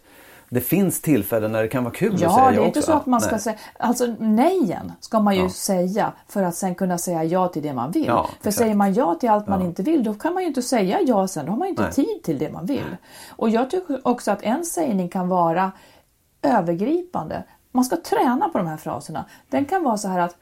[0.50, 2.78] det finns tillfällen när det kan vara kul att säga Ja, ja det är inte
[2.78, 2.90] också.
[2.92, 3.40] så att man ska Nej.
[3.40, 3.56] säga...
[3.78, 5.50] Alltså nejen ska man ju Ja.
[5.50, 8.06] säga för att sen kunna säga ja till det man vill.
[8.06, 8.56] Ja, för exakt.
[8.56, 9.66] säger man ja till allt man Ja.
[9.66, 11.46] inte vill, då kan man ju inte säga ja sen.
[11.46, 11.92] Då har man ju inte Nej.
[11.92, 12.96] tid till det man vill.
[13.36, 15.72] Och jag tycker också att en sägning kan vara
[16.42, 17.44] övergripande.
[17.72, 19.24] Man ska träna på de här fraserna.
[19.50, 20.36] Den kan vara så här att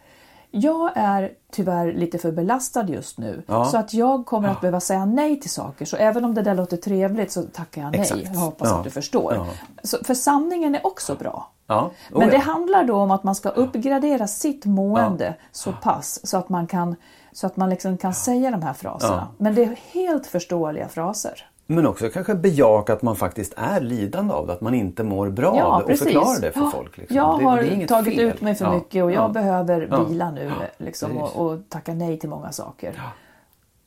[0.61, 3.65] jag är tyvärr lite för belastad just nu Ja.
[3.65, 5.85] så att jag kommer att behöva säga nej till saker.
[5.85, 8.01] Så även om det där låter trevligt så tackar jag nej.
[8.01, 8.21] Exakt.
[8.25, 8.77] Jag hoppas Ja.
[8.79, 9.35] att du förstår.
[9.35, 9.47] Ja.
[9.83, 11.51] Så, för sanningen är också bra.
[11.67, 12.41] Ja, oh Men det ja.
[12.43, 16.97] handlar då om att man ska uppgradera sitt mående så pass så att man kan,
[17.33, 19.29] så att man liksom kan säga de här fraserna.
[19.39, 21.47] Men det är helt förståeliga fraser.
[21.67, 25.29] Men också kanske bejaka att man faktiskt är lidande av det, att man inte mår
[25.31, 26.05] bra Ja, av det och precis.
[26.05, 26.97] förklara det för Ja, folk.
[26.99, 27.17] Liksom.
[27.17, 28.25] Jag det, har det tagit fel.
[28.25, 29.29] ut mig för Ja, mycket och jag ja.
[29.29, 33.03] behöver vila nu liksom, och, och tacka nej till många saker.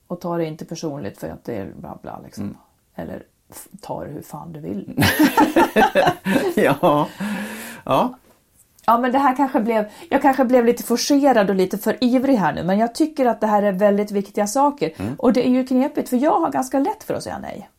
[0.07, 2.19] Och ta det inte personligt för att det är bla bla.
[2.23, 2.43] Liksom.
[2.43, 2.55] Mm.
[2.95, 3.23] Eller
[3.81, 5.03] ta det hur fan du vill.
[6.55, 7.07] ja.
[7.85, 8.13] ja.
[8.89, 12.35] Ja, men det här kanske blev, jag kanske blev lite forcerad och lite för ivrig
[12.35, 14.91] här nu, men jag tycker att det här är väldigt viktiga saker.
[14.97, 15.15] Mm.
[15.17, 17.69] Och det är ju knepigt, för jag har ganska lätt för att säga nej.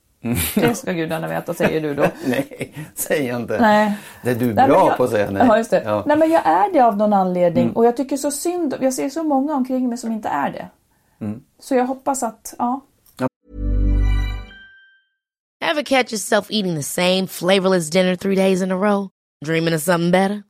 [0.54, 2.02] Det ska gudarna veta, säger du då.
[2.26, 3.60] nej, säg inte.
[3.60, 3.92] Nej.
[4.22, 5.42] Det är du Nej, bra jag, på att säga nej.
[5.48, 5.82] Ja, just det.
[5.84, 5.92] Ja.
[5.92, 6.02] Mm.
[6.06, 9.08] Nej, men jag är det av någon anledning och jag tycker så synd, jag ser
[9.08, 10.68] så många omkring mig som inte är det.
[11.24, 11.40] Mm.
[11.60, 12.80] Så jag hoppas att, ja.
[15.70, 19.08] Ever catch yourself eating the same flavorless dinner three days in a row?
[19.46, 20.49] Dreaming of something better?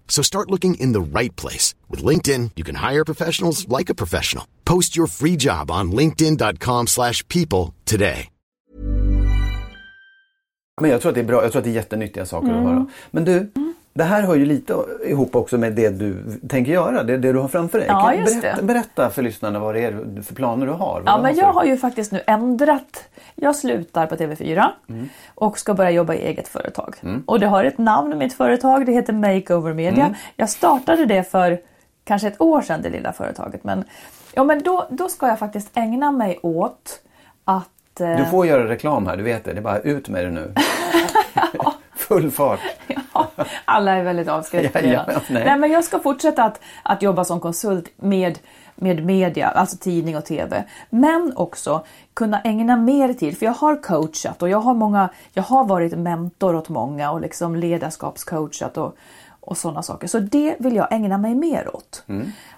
[0.11, 1.73] So start looking in the right place.
[1.89, 4.45] With LinkedIn, you can hire professionals like a professional.
[4.65, 8.27] Post your free job on linkedin.com slash people today.
[10.81, 11.43] Men jag tror att det är bra.
[11.43, 12.65] Jag tror att det är jättenyttiga saker Mm.
[12.65, 12.85] att höra.
[13.11, 13.51] Men du,
[13.93, 14.75] det här hör ju lite
[15.05, 17.03] ihop också med det du tänker göra.
[17.03, 17.87] Det, det du har framför dig.
[17.89, 21.03] Ja, berätta, berätta för lyssnarna vad det är för planer du har.
[21.05, 23.03] Ja, men jag har ju faktiskt nu ändrat.
[23.35, 25.09] Jag slutar på TV4 Mm.
[25.35, 26.95] och ska börja jobba i eget företag.
[27.25, 28.85] Och det har ett namn, mitt företag.
[28.85, 30.05] Det heter Makeover Media.
[30.05, 30.15] Mm.
[30.35, 31.59] Jag startade det för
[32.03, 33.63] kanske ett år sedan, det lilla företaget.
[33.63, 33.83] Men,
[34.33, 36.99] ja, men då, då ska jag faktiskt ägna mig åt
[37.45, 38.01] att...
[38.01, 39.53] eh, Du får göra reklam här, du vet det.
[39.53, 40.53] Det är bara ut med det nu.
[42.11, 42.59] Full fart.
[43.13, 43.27] Ja,
[43.65, 45.43] alla är väldigt avskräckta Ja, ja, nej.
[45.45, 45.59] nej.
[45.59, 48.39] men jag ska fortsätta att, att jobba som konsult med,
[48.75, 50.63] med media, alltså tidning och TV.
[50.89, 55.43] Men också kunna ägna mer tid, för jag har coachat och jag har, många, jag
[55.43, 58.95] har varit mentor åt många och liksom ledarskapscoachat och,
[59.39, 60.07] och sådana saker.
[60.07, 62.03] Så det vill jag ägna mig mer åt.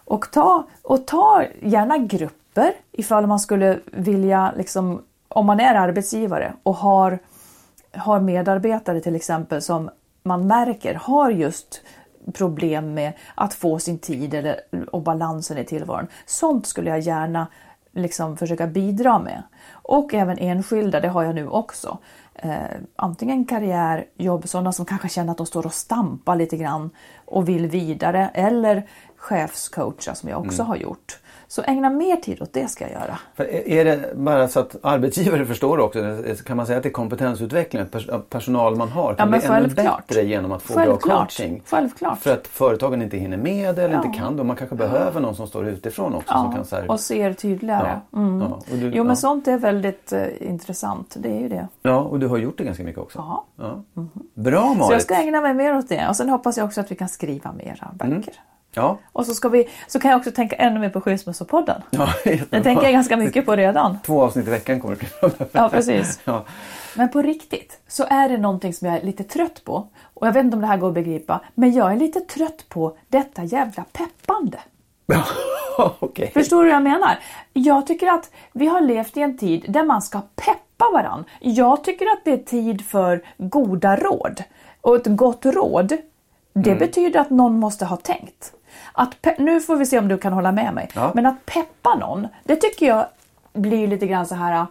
[0.06, 6.54] Och, ta, och ta gärna grupper ifall man skulle vilja, liksom, om man är arbetsgivare
[6.64, 7.20] och har
[7.94, 9.90] har medarbetare till exempel som
[10.24, 11.82] man märker har just
[12.34, 14.60] problem med att få sin tid eller,
[14.92, 16.08] och balansen i tillvaron.
[16.26, 17.48] Sånt skulle jag gärna
[17.92, 19.44] liksom försöka bidra med.
[19.72, 21.98] Och även enskilda, det har jag nu också.
[22.36, 22.58] Eh,
[22.96, 26.90] antingen karriär, jobb, sådana som kanske känner att de står och stampar lite grann
[27.26, 28.30] och vill vidare.
[28.34, 31.20] Eller chefscoacha som jag också har gjort.
[31.54, 33.20] Så ägna mer tid åt det ska jag göra.
[33.36, 36.00] För är- det bara så att arbetsgivare förstår också,
[36.46, 37.86] kan man säga att det är kompetensutveckling,
[38.30, 41.20] personal man har Ja, kan men bli ännu bättre genom att få bra Självklart.
[41.20, 41.62] coaching?
[41.66, 42.20] Självklart.
[42.20, 44.04] För att företagen inte hinner med eller Ja.
[44.06, 44.44] inte kan det.
[44.44, 46.34] Man kanske behöver någon som står utifrån också.
[46.34, 48.00] som kan så här, och ser tydligare.
[48.12, 48.42] Ja, Mm.
[48.42, 49.16] ja, du- jo men ja.
[49.16, 51.16] sånt är väldigt eh, intressant.
[51.20, 51.68] Det är ju det.
[51.82, 53.20] ja, och du har gjort det ganska mycket också.
[53.20, 53.46] Ja.
[53.58, 53.84] Ja.
[54.36, 54.86] Bra Marit!
[54.86, 56.08] Så jag ska ägna mig mer åt det.
[56.10, 58.34] Och sen hoppas jag också att vi kan skriva mera böcker.
[58.76, 61.82] Ja, Och så, ska vi, så kan jag också tänka ännu mer på Skilsmässopodden.
[61.90, 62.46] ja jättebra.
[62.50, 63.98] Den tänker jag ganska mycket på redan.
[64.06, 66.20] Två avsnitt i veckan kommer det Ja, precis.
[66.26, 66.46] ja.
[66.96, 69.88] Men på riktigt så är det någonting som jag är lite trött på.
[70.14, 71.42] Och jag vet inte om det här går att begripa.
[71.56, 74.60] Men jag är lite trött på detta jävla peppande.
[76.00, 76.32] Okej.
[76.34, 77.20] Förstår du vad jag menar?
[77.54, 81.26] Jag tycker att vi har levt i en tid där man ska peppa varann.
[81.40, 84.44] Jag tycker att det är tid för goda råd.
[84.82, 85.88] Och ett gott råd,
[86.54, 86.80] det Mm.
[86.80, 88.54] betyder att någon måste ha tänkt.
[88.94, 90.90] Att nu får vi se om du kan hålla med mig.
[90.96, 91.12] Ja.
[91.16, 93.06] Men att peppa någon, det tycker jag
[93.54, 94.66] blir lite grann så här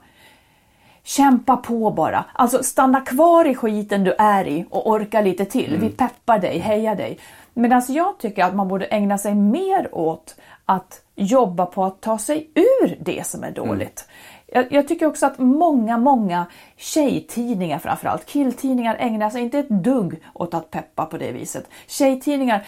[1.04, 2.24] Kämpa på bara.
[2.32, 5.78] Alltså stanna kvar i skiten du är i och orka lite till.
[5.80, 7.18] Vi peppar dig, hejar dig.
[7.54, 12.18] Medan jag tycker att man borde ägna sig mer åt att jobba på att ta
[12.18, 14.08] sig ur det som är dåligt.
[14.46, 16.46] Jag, jag tycker också att många, många
[16.76, 21.68] tjejtidningar framförallt, killtidningar ägnar sig inte ett dugg åt att peppa på det viset.
[21.86, 22.66] Tjejtidningar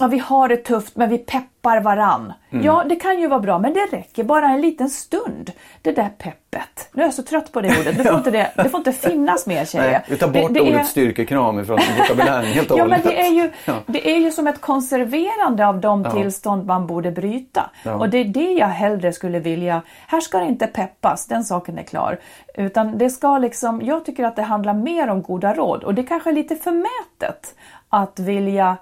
[0.00, 2.32] ja, vi har det tufft men vi peppar varann.
[2.50, 2.64] Mm.
[2.64, 5.52] Ja, det kan ju vara bra men det räcker bara en liten stund.
[5.82, 6.88] Det där peppet.
[6.92, 7.96] Nu är jag så trött på det ordet.
[7.98, 9.90] Det får inte, det, det får inte finnas mer tjejer.
[9.90, 10.84] Nej, vi tar bort det, det ordet är...
[10.84, 13.16] styrkekram ifrån vokabulären helt och Ja, men hållet.
[13.16, 13.74] det är, ju, Ja.
[13.86, 17.70] det är ju som ett konserverande av de tillstånd man borde bryta.
[17.82, 17.94] Ja.
[17.94, 19.82] Och det är det jag hellre skulle vilja.
[20.06, 22.18] Här ska det inte peppas, den saken är klar.
[22.54, 25.84] Utan det ska liksom, jag tycker att det handlar mer om goda råd.
[25.84, 27.54] Och det kanske är lite förmätet
[27.88, 28.76] att vilja,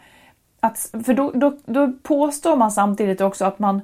[0.65, 3.81] att, för då, då, då påstår man samtidigt också att man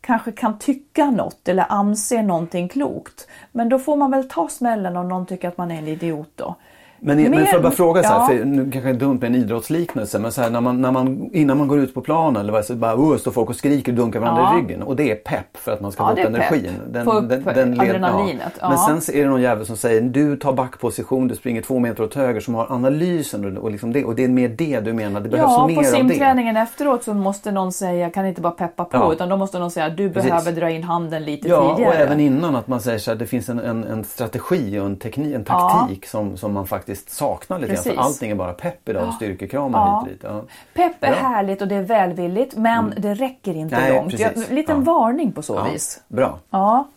[0.00, 3.28] kanske kan tycka något eller anse någonting klokt.
[3.52, 6.30] Men då får man väl ta smällen om någon tycker att man är en idiot
[6.36, 6.54] då.
[7.02, 8.26] Men, men Mer- får jag bara fråga så här, ja.
[8.26, 10.90] för nu kanske det är dumt med en idrottsliknelse, men så här, när man, när
[10.92, 13.92] man, innan man går ut på planen eller så bara, uh, står folk och skriker
[13.92, 14.58] och dunkar varandra Ja.
[14.58, 14.82] i ryggen.
[14.82, 16.52] Och det är pepp för att man ska Ja, få upp det är pepp.
[16.52, 17.04] energin.
[17.04, 18.68] Få upp adrenalinet, ja.
[18.68, 22.02] Men sen är det någon jävel som säger, du tar backposition, du springer två meter
[22.04, 24.92] åt höger som har analysen och, och, liksom det, och det är mer det du
[24.92, 25.90] menar, det behövs Ja, mer på av det.
[25.90, 29.12] simträningen efteråt så måste någon säga, kan inte bara peppa på, Ja.
[29.12, 30.30] utan då måste någon säga du Precis.
[30.30, 31.94] behöver dra in handen lite Ja, tidigare.
[31.94, 34.86] och även innan att man säger så här, det finns en, en, en strategi och
[34.86, 37.98] en teknik, en taktik som, som man faktiskt saknar lite grann.
[37.98, 39.98] Allting är bara pepp idag och styrkekramar Ja.
[40.00, 40.20] hit och dit.
[40.22, 40.54] Ja.
[40.74, 41.28] Pepp är Bra.
[41.28, 44.10] härligt och det är välvilligt men det räcker inte Nej, långt.
[44.10, 44.26] precis.
[44.36, 44.92] Jag, en liten Ja.
[44.92, 46.02] varning på så Ja, vis.
[46.08, 46.38] Bra.
[46.50, 46.88] Ja.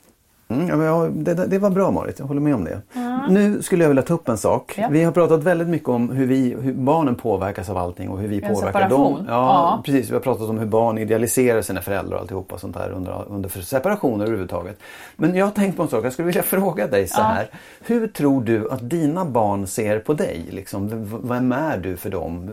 [0.54, 2.82] Mm, ja, ja, det, det var bra Marit, jag håller med om det.
[3.30, 4.74] Nu skulle jag vilja ta upp en sak.
[4.78, 4.88] Ja.
[4.92, 8.28] Vi har pratat väldigt mycket om hur, vi, hur barnen påverkas av allting och hur
[8.28, 9.14] vi En påverkar separation.
[9.16, 9.26] dem.
[9.28, 9.82] Ja, Ja.
[9.86, 10.10] precis.
[10.10, 13.50] Vi har pratat om hur barn idealiserar sina föräldrar och alltihopa sånt där under, under
[13.50, 14.80] separationer överhuvudtaget.
[15.16, 17.48] Men jag har tänkt på en sak, jag skulle vilja fråga dig så här.
[17.86, 20.46] Hur tror du att dina barn ser på dig?
[20.50, 20.90] Liksom,
[21.24, 22.50] vem är du för dem?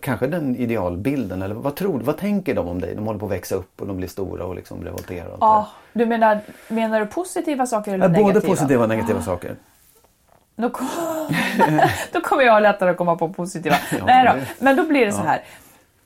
[0.00, 2.04] Kanske den idealbilden eller vad tror du?
[2.04, 2.94] Vad tänker de om dig?
[2.94, 5.26] De håller på att växa upp och de blir stora och liksom revolterar.
[5.26, 5.46] Och allt det.
[5.46, 8.50] Ja, du menar, menar du positiva saker eller Ja, Både negativa?
[8.54, 9.56] positiva och negativa saker.
[10.56, 10.86] Då, kom...
[12.12, 13.76] då kommer jag lättare att komma på positiva.
[14.06, 14.32] Nej då.
[14.64, 15.42] Men då blir det så här.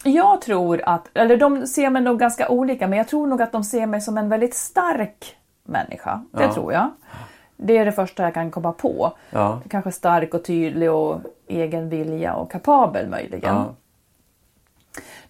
[0.05, 3.53] Jag tror att, eller de ser mig nog ganska olika, men jag tror nog att
[3.53, 6.24] de ser mig som en väldigt stark människa.
[6.30, 6.55] Det Ja.
[6.55, 6.91] tror jag.
[7.57, 9.12] Det är det första jag kan komma på.
[9.30, 9.61] Ja.
[9.70, 13.64] Kanske stark och tydlig och egen vilja och kapabel möjligen.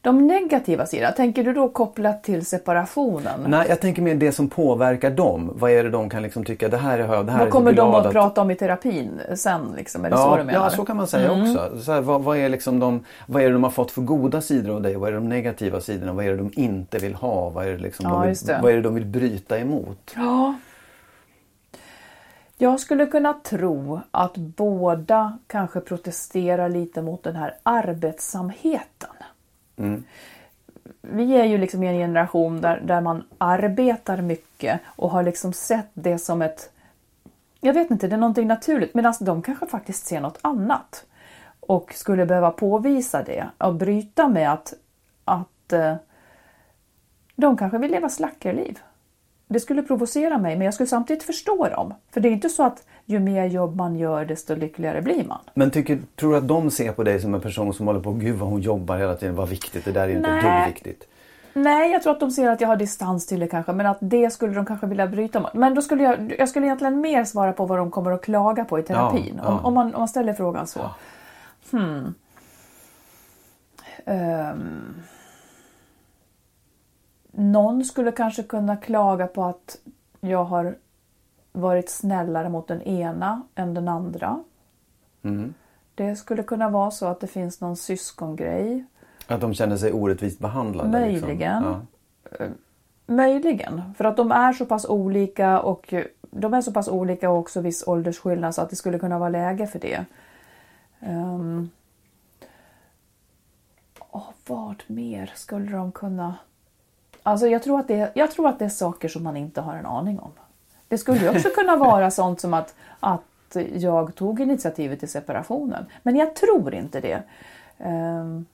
[0.07, 3.45] De negativa sidorna, tänker du då kopplat till separationen?
[3.47, 5.53] Nej, jag tänker mer det som påverkar dem.
[5.55, 7.73] Vad är det de kan liksom tycka, det här är jag, det här Vad kommer
[7.73, 9.73] de att prata om i terapin sen?
[9.77, 10.05] Liksom?
[10.05, 10.65] Är det så Ja, du menar?
[10.65, 11.81] ja, så kan man säga också.
[11.81, 14.41] Så här, vad, vad, är liksom de, vad är det de har fått för goda
[14.41, 14.97] sidor av dig?
[14.97, 16.13] Vad är de negativa sidorna?
[16.13, 17.51] Vad är det de inte vill ha?
[17.51, 18.59] Vad är det, liksom Ja, de vill, det.
[18.63, 20.13] vad är det de vill bryta emot?
[20.17, 20.55] Ja.
[22.59, 29.11] Jag skulle kunna tro att båda kanske protesterar lite mot den här arbetsamheten.
[29.77, 30.05] Mm.
[31.01, 35.53] Vi är ju liksom i en generation där, där man arbetar mycket och har liksom
[35.53, 36.73] sett det som ett...
[37.61, 38.95] Jag vet inte, det är någonting naturligt.
[38.95, 41.05] Medan de kanske faktiskt ser något annat.
[41.61, 44.75] Och skulle behöva påvisa det och bryta med att,
[45.25, 45.95] att eh,
[47.37, 48.79] de kanske vill leva slackerliv.
[49.49, 51.95] Det skulle provocera mig men jag skulle samtidigt förstå dem.
[52.11, 55.39] För det är inte så att ju mer jobb man gör desto lyckligare blir man.
[55.55, 58.13] Men tycker, tror du att de ser på dig som en person som håller på,
[58.13, 61.09] gud vad hon jobbar hela tiden, vad viktigt, det där är ju inte ett viktigt.
[61.53, 63.99] Nej, jag tror att de ser att jag har distans till det kanske, men att
[64.01, 65.55] det skulle de kanske vilja bryta mot.
[65.55, 68.65] Men då skulle jag, jag skulle egentligen mer svara på vad de kommer att klaga
[68.65, 69.35] på i terapin.
[69.37, 69.49] Ja, ja.
[69.49, 70.91] Om, om, man, om man ställer frågan så.
[71.71, 72.15] Hmm.
[74.05, 74.95] Ehm.
[77.37, 79.79] Någon skulle kanske kunna klaga på att
[80.21, 80.77] jag har
[81.53, 84.45] varit snällare mot den ena än den andra.
[85.23, 85.55] Mm.
[85.95, 88.85] Det skulle kunna vara så att det finns någon syskongrej.
[89.27, 90.91] Att de känner sig orättvist behandlade.
[90.91, 91.63] Möjligen.
[91.63, 91.87] Liksom.
[92.39, 92.47] Ja.
[93.07, 95.95] Möjligen, för att de är så pass olika och
[96.31, 99.29] de är så pass olika och också viss åldersskillnad så att det skulle kunna vara
[99.29, 100.05] läge för det.
[101.01, 101.71] Um,
[104.11, 106.35] åh, vad mer skulle de kunna...
[107.27, 109.75] Alltså jag tror, att det, jag tror att det är saker som man inte har
[109.75, 110.33] en aning om.
[110.89, 115.87] Det skulle också kunna vara sånt som att, att jag tog initiativet till separationen.
[116.03, 117.23] Men jag tror inte det.
[117.79, 118.47] Ehm,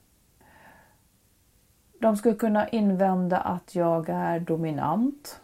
[2.01, 5.41] de skulle kunna invända att jag är dominant.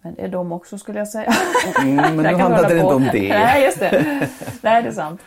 [0.00, 1.32] Men är de också skulle jag säga.
[1.82, 3.28] Mm, men nu handlade det inte om det.
[3.28, 4.28] Nej, just det.
[4.62, 5.20] Nej, det är sant.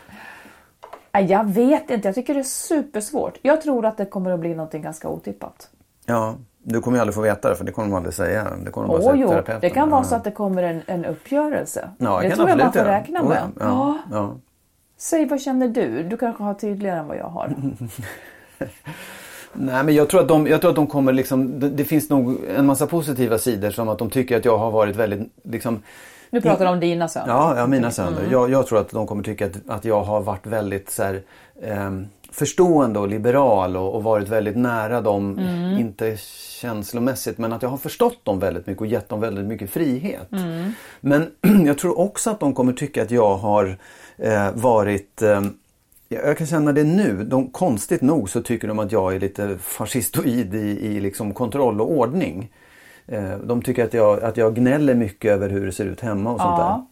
[1.12, 3.38] Jag vet inte, jag tycker det är supersvårt.
[3.42, 5.70] Jag tror att det kommer att bli någonting ganska otippat.
[6.06, 6.36] Ja,
[6.68, 8.46] du kommer ju aldrig få veta det för det kommer de aldrig säga.
[8.64, 9.60] Det kommer de bara Åh säga jo, terapeuten.
[9.60, 11.90] det kan vara så att det kommer en, en uppgörelse.
[11.98, 13.38] Ja, det tror jag man får räkna Oh, med.
[13.60, 14.36] ja, ja, ja.
[14.96, 16.02] Säg vad känner du?
[16.02, 17.54] Du kanske har tydligare än vad jag har.
[19.52, 22.10] Nej men jag tror att de, jag tror att de kommer liksom, det, det finns
[22.10, 25.82] nog en massa positiva sidor som att de tycker att jag har varit väldigt liksom
[26.30, 27.28] Nu pratar du om dina söner.
[27.28, 28.28] Ja, ja mina söner.
[28.30, 31.22] Jag, jag tror att de kommer tycka att, att jag har varit väldigt så här,
[31.62, 35.38] ehm, förstående och liberal och, och varit väldigt nära dem.
[35.38, 35.78] Mm.
[35.78, 36.16] Inte
[36.60, 40.32] känslomässigt men att jag har förstått dem väldigt mycket och gett dem väldigt mycket frihet.
[40.32, 40.72] Mm.
[41.00, 41.30] Men
[41.66, 43.78] jag tror också att de kommer tycka att jag har
[44.16, 45.40] eh, varit eh,
[46.08, 47.24] jag kan känna det nu.
[47.24, 51.80] De, konstigt nog så tycker de att jag är lite fascistoid i, i liksom kontroll
[51.80, 52.50] och ordning.
[53.06, 56.32] Eh, de tycker att jag, att jag gnäller mycket över hur det ser ut hemma
[56.32, 56.86] och sånt Ja.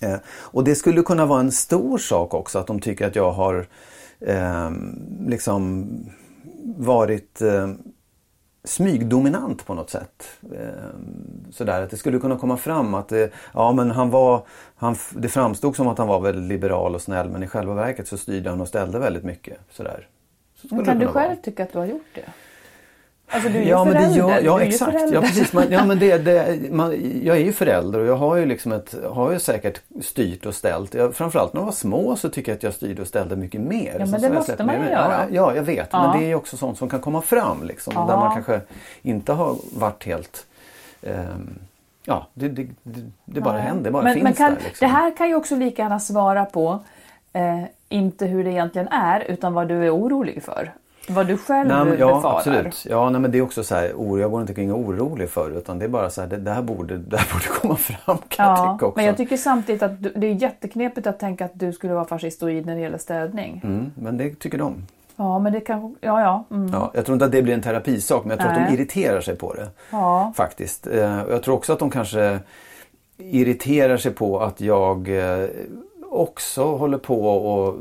[0.00, 0.12] där.
[0.12, 3.32] Eh, och det skulle kunna vara en stor sak också att de tycker att jag
[3.32, 3.66] har
[4.20, 4.70] eh,
[5.26, 5.86] liksom
[6.76, 7.68] varit eh,
[8.64, 10.28] smygdominant på något sätt.
[10.52, 10.90] Eh,
[11.50, 14.46] sådär att det skulle kunna komma fram att det, ja men han var,
[14.76, 18.08] han, det framstod som att han var väldigt liberal och snäll men i själva verket
[18.08, 19.58] så styrde han och ställde väldigt mycket.
[19.70, 20.08] Sådär.
[20.54, 21.42] Så Men kan du själv vara.
[21.42, 22.24] tycka att du har gjort det?
[23.28, 24.18] Alltså du är ju Ja, men det förälder.
[24.28, 24.92] gör, ja exakt.
[24.92, 25.14] förälder.
[25.14, 25.52] Ja, precis.
[25.52, 26.90] Man, ja, men det, det, man,
[27.24, 30.54] jag är ju förälder och jag har ju, liksom ett, har ju säkert styrt och
[30.54, 30.94] ställt.
[30.94, 33.60] Jag, framförallt när jag var små så tycker jag att jag styrde och ställde mycket
[33.60, 33.92] mer.
[33.92, 35.14] Ja, men Så- det så måste man ju göra.
[35.18, 35.88] Ja, ja, jag vet.
[35.92, 36.10] Ja.
[36.12, 37.62] Men det är också sånt som kan komma fram.
[37.62, 38.06] Liksom, Ja.
[38.08, 38.60] Där man kanske
[39.02, 40.46] inte har varit helt...
[41.02, 41.58] ehm,
[42.04, 43.84] ja, det, det, det, det bara händer.
[43.84, 44.60] Det bara men, finns men kan, där.
[44.64, 44.88] Liksom.
[44.88, 46.78] Det här kan ju också lika gärna svara på
[47.32, 50.72] eh, inte hur det egentligen är utan vad du är orolig för.
[51.08, 52.36] Vad du själv Nej, men, ja, befarar.
[52.36, 52.86] absolut.
[52.90, 55.50] Ja, nej, men det är också så här, oro, jag går inte kring orolig för
[55.50, 57.76] det, utan det är bara så här, det, det, här borde, det här borde komma
[57.76, 58.96] fram kan jag Ja, tycka också.
[58.98, 62.04] men jag tycker samtidigt att du, det är jätteknepigt att tänka att du skulle vara
[62.04, 63.60] fascistoid när det gäller städning.
[63.64, 64.74] mm, men det tycker de.
[65.16, 65.96] Ja, men det kan...
[66.00, 66.44] Ja, ja.
[66.56, 66.70] Mm.
[66.72, 68.66] Ja, jag tror inte att det blir en terapisak men jag tror att Nej.
[68.70, 69.68] de irriterar sig på det.
[69.90, 70.32] Ja.
[70.36, 70.86] Faktiskt.
[70.86, 70.98] Eh,
[71.30, 72.38] Jag tror också att de kanske
[73.18, 75.46] irriterar sig på att jag eh,
[76.10, 77.74] också håller på och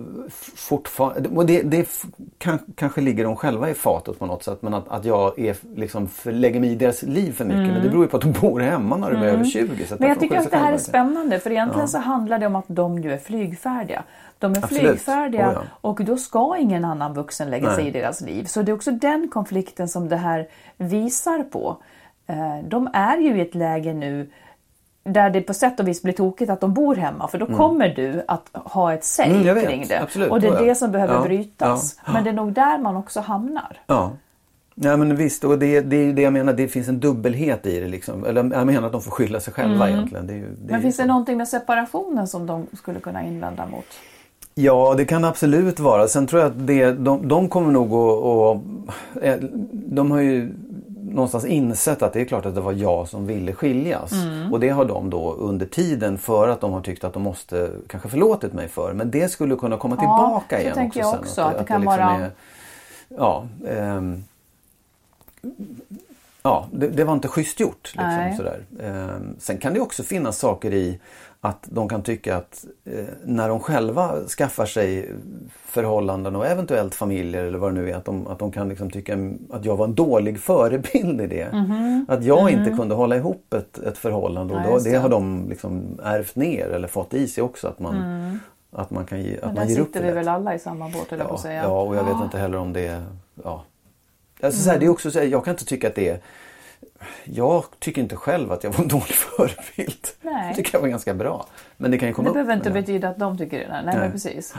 [0.55, 1.29] fortfarande...
[1.29, 1.89] Och det, det
[2.37, 5.57] kan, kanske ligger de själva i fatet på något sätt men att, att jag är,
[5.75, 7.73] liksom, för, lägger mig i deras liv för mycket.
[7.73, 9.67] Men det beror ju på att de bor hemma när de är över 20.
[9.67, 9.97] Så Mm.
[9.99, 11.87] Men jag tycker att sig det här är spännande för egentligen Ja.
[11.87, 14.03] så handlar det om att de ju är flygfärdiga.
[14.39, 14.81] De är Absolut.
[14.83, 15.61] flygfärdiga Oh ja.
[15.81, 17.87] och då ska ingen annan vuxen lägga sig Nej.
[17.87, 18.45] i deras liv.
[18.45, 20.47] Så det är också den konflikten som det här
[20.77, 21.77] visar på.
[22.27, 22.35] Eh,
[22.67, 24.29] De är ju i ett läge nu
[25.09, 27.89] där det på sätt och vis blir tokigt att de bor hemma för då kommer
[27.89, 30.01] du att ha ett säg Mm, kring det.
[30.01, 30.61] Absolut, och det är ja.
[30.61, 31.99] det som behöver Ja, brytas.
[32.05, 32.13] ja.
[32.13, 33.77] Men det är nog där man också hamnar.
[33.87, 34.11] Ja.
[34.77, 37.79] Nej men visst, och det, det är det jag menar, det finns en dubbelhet i
[37.79, 38.25] det liksom.
[38.25, 40.27] Eller jag menar att de får skylla sig själva egentligen.
[40.27, 40.57] Det är det Mm.
[40.67, 41.01] Men finns så.
[41.01, 43.85] det någonting med separationen som de skulle kunna invända mot?
[44.55, 46.07] Ja, det kan absolut vara.
[46.07, 48.57] Sen tror jag att det, de, de kommer nog att...
[49.17, 49.35] att eh,
[49.71, 50.53] de har ju
[51.15, 54.11] någonstans insett att det är klart att det var jag som ville skiljas.
[54.11, 54.53] Mm.
[54.53, 57.69] Och det har de då under tiden för att de har tyckt att de måste
[57.87, 58.93] kanske förlåtit mig för.
[58.93, 61.19] Men det skulle kunna komma tillbaka så igen tänker också jag sen.
[61.19, 62.31] också, Att att det att kan liksom vara- är-
[63.07, 64.23] ja, ehm,
[66.43, 67.93] ja det, det var inte schysst gjort.
[67.95, 68.59] Liksom, sådär.
[68.83, 70.99] Ehm, sen kan det också finnas saker i
[71.45, 75.11] att de kan tycka att eh, när de själva skaffar sig
[75.65, 78.89] förhållanden och eventuellt familjer eller vad det nu är att de, att de kan liksom
[78.89, 79.17] tycka
[79.49, 81.47] att jag var en dålig förebild i det.
[82.07, 84.97] Att jag inte kunde hålla ihop ett, ett förhållande och Ja, då, det det.
[84.97, 87.95] har de liksom ärvt ner eller fått i sig också att man,
[88.71, 90.17] att man kan ge, att Men man där ger upp sitter det vi lätt.
[90.21, 91.63] väl alla i samma båt på Ja, att säga.
[91.63, 93.03] ja, och jag vet inte heller om det är...
[93.43, 93.63] Ja.
[94.41, 96.19] Alltså, så här, det är också så här, jag kan inte tycka att det är...
[97.23, 100.07] Jag tycker inte själv att jag var en dålig förebild.
[100.21, 100.47] Nej.
[100.47, 101.45] Jag tycker jag var ganska bra.
[101.77, 102.33] Men det kan ju komma det upp.
[102.33, 103.67] behöver inte men- betyda att de tycker det.
[103.67, 103.97] Nej, Nej.
[103.97, 104.53] men precis.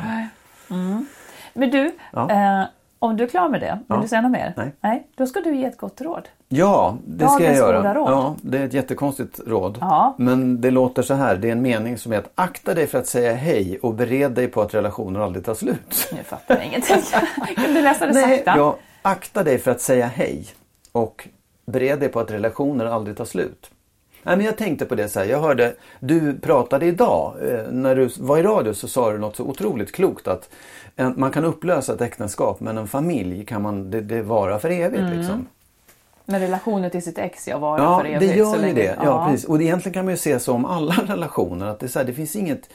[0.70, 1.07] Mm.
[1.55, 2.30] Men du, Ja.
[2.30, 2.64] eh,
[2.99, 4.03] om du är klar med det, vill Ja.
[4.03, 4.55] du säga något mer?
[4.57, 4.72] Nej.
[4.80, 5.07] Nej.
[5.16, 6.28] Då ska du ge ett gott råd.
[6.49, 7.94] Ja, det ska jag Dagens göra.
[7.94, 8.11] råd.
[8.11, 9.78] Ja, det är ett jättekonstigt råd.
[9.80, 10.14] Ja.
[10.18, 11.36] Men det låter så här.
[11.36, 14.32] Det är en mening som är att akta dig för att säga hej och bered
[14.32, 16.09] dig på att relationer aldrig tar slut.
[16.12, 16.97] Nu fattar jag ingenting.
[17.57, 18.55] kan du läsa det Nej, sakta?
[18.59, 20.47] ja, akta dig för att säga hej
[20.92, 21.28] och
[21.66, 23.70] bered dig på att relationer aldrig tar slut.
[24.22, 27.96] Nej, men jag tänkte på det så här, jag hörde, du pratade idag, eh, när
[27.96, 30.48] du var i radio så sa du något så otroligt klokt att
[31.16, 35.02] man kan upplösa ett äktenskap men en familj kan man, det, det vara för evigt.
[35.02, 35.18] Mm.
[35.18, 35.46] Liksom.
[36.24, 38.20] Med relationen till sitt ex, jag var Ja, för evigt.
[38.20, 38.96] det så gör ju det.
[39.04, 39.48] Ja, precis.
[39.48, 42.12] Och egentligen kan man ju se så om alla relationer att det, så här, det
[42.12, 42.68] finns inget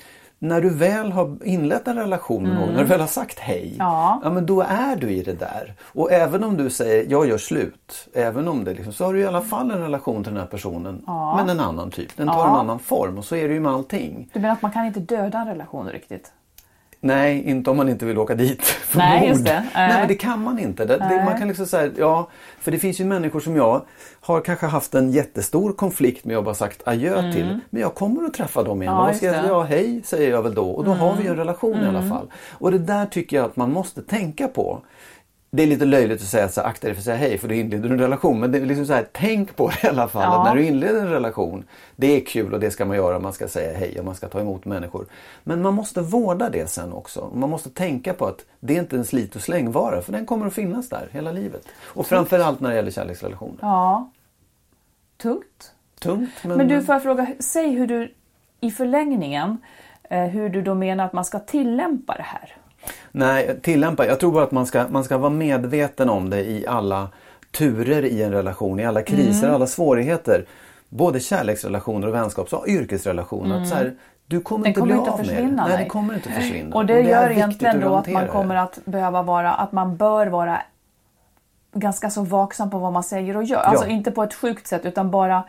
[0.44, 3.66] när du väl har inlett en relation med någon, när du väl har sagt hej,
[3.66, 3.78] Mm.
[3.80, 4.22] Ja.
[4.34, 5.74] men då är du i det där.
[5.94, 9.20] Och även om du säger jag gör slut, även om det liksom, så har du
[9.20, 11.04] i alla fall en relation till den här personen.
[11.08, 11.36] Ja.
[11.38, 12.50] Men en annan typ, den tar Ja.
[12.50, 14.30] en annan form och så är det ju med allting.
[14.34, 16.32] Du menar att man kan inte döda en relation riktigt?
[17.04, 19.30] Nej, inte om man inte vill åka dit för Nej, mord.
[19.30, 19.54] just det.
[19.54, 20.00] Nej, Nej.
[20.00, 20.86] men det kan man inte.
[20.86, 22.30] Det, det, man kan liksom säga, ja,
[22.60, 23.82] för det finns ju människor som jag
[24.22, 27.60] har kanske haft en jättestor konflikt med och bara sagt adjö till.
[27.70, 28.94] Men jag kommer att träffa dem igen.
[28.94, 29.06] Mm.
[29.06, 29.36] Ja, och ska jag.
[29.36, 29.48] Mm.
[29.48, 30.70] ja, hej säger jag väl då.
[30.70, 32.32] Och då har vi ju en relation i alla fall.
[32.52, 34.82] Och det där tycker jag att man måste tänka på.
[35.54, 37.54] Det är lite löjligt att säga så akta dig för att säga hej för då
[37.54, 38.40] inleder du en relation.
[38.40, 40.24] Men det är liksom så här, tänk på det i alla fall.
[40.24, 40.40] Ja.
[40.40, 41.64] Att när du inleder en relation,
[41.96, 43.20] det är kul och det ska man göra.
[43.20, 45.06] Man ska säga hej och man ska ta emot människor.
[45.44, 47.32] Men man måste vårda det sen också.
[47.34, 50.02] Man måste tänka på att det är inte en slit och slängvara.
[50.02, 51.68] För den kommer att finnas där hela livet.
[51.84, 53.58] Och framförallt när det gäller kärleksrelationer.
[53.62, 54.10] Ja.
[55.18, 55.74] Tungt.
[56.00, 56.58] Tungt men...
[56.58, 58.14] Men du, får jag fråga, säg hur du
[58.60, 59.58] i förlängningen,
[60.04, 62.56] eh, hur du då menar att man ska tillämpa det här?
[63.12, 64.06] Nej, tillämpa.
[64.06, 67.10] Jag tror bara att man ska, man ska vara medveten om det i alla
[67.52, 69.56] turer i en relation, i alla kriser, Mm.
[69.56, 70.46] alla svårigheter.
[70.90, 73.62] Både kärleksrelationer och vänskaps och yrkesrelationer.
[73.62, 73.96] Att så här,
[74.28, 74.64] du kommer Mm.
[74.64, 75.70] Den inte kommer bli inte av med försvinna, det.
[75.70, 75.84] Nej, nej.
[75.84, 76.76] det kommer inte att försvinna.
[76.76, 78.62] Och det, är gör egentligen då att man kommer det.
[78.62, 80.62] att behöva vara, att man bör vara
[81.74, 83.60] ganska så vaksam på vad man säger och gör.
[83.60, 85.44] Alltså inte på ett sjukt sätt utan bara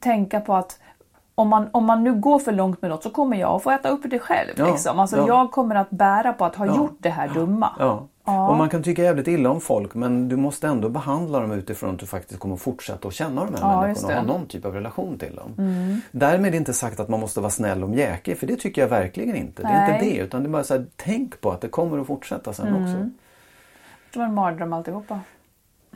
[0.00, 0.78] tänka på att
[1.38, 3.70] om man, om man nu går för långt med något så kommer jag att få
[3.70, 4.50] äta upp det själv.
[4.56, 4.98] Ja, liksom.
[4.98, 5.26] alltså, ja.
[5.26, 6.76] Jag kommer att bära på att ha Ja.
[6.76, 7.70] gjort det här dumma.
[7.78, 8.08] Ja.
[8.48, 11.90] Och man kan tycka jävligt illa om folk men du måste ändå behandla dem utifrån
[11.94, 14.12] att du faktiskt kommer fortsätta att känna de här människorna och ha det.
[14.12, 14.26] Mm.
[14.26, 15.52] någon typ av relation till dem.
[16.10, 19.36] Därmed inte sagt att man måste vara snäll och mjäkig för det tycker jag verkligen
[19.36, 19.62] inte.
[19.62, 20.10] Det är inte Nej.
[20.14, 22.66] det utan det är bara så här, tänk på att det kommer att fortsätta sen
[22.68, 22.82] Mm.
[22.82, 23.10] också.
[24.12, 25.20] Som en mardröm alltihopa.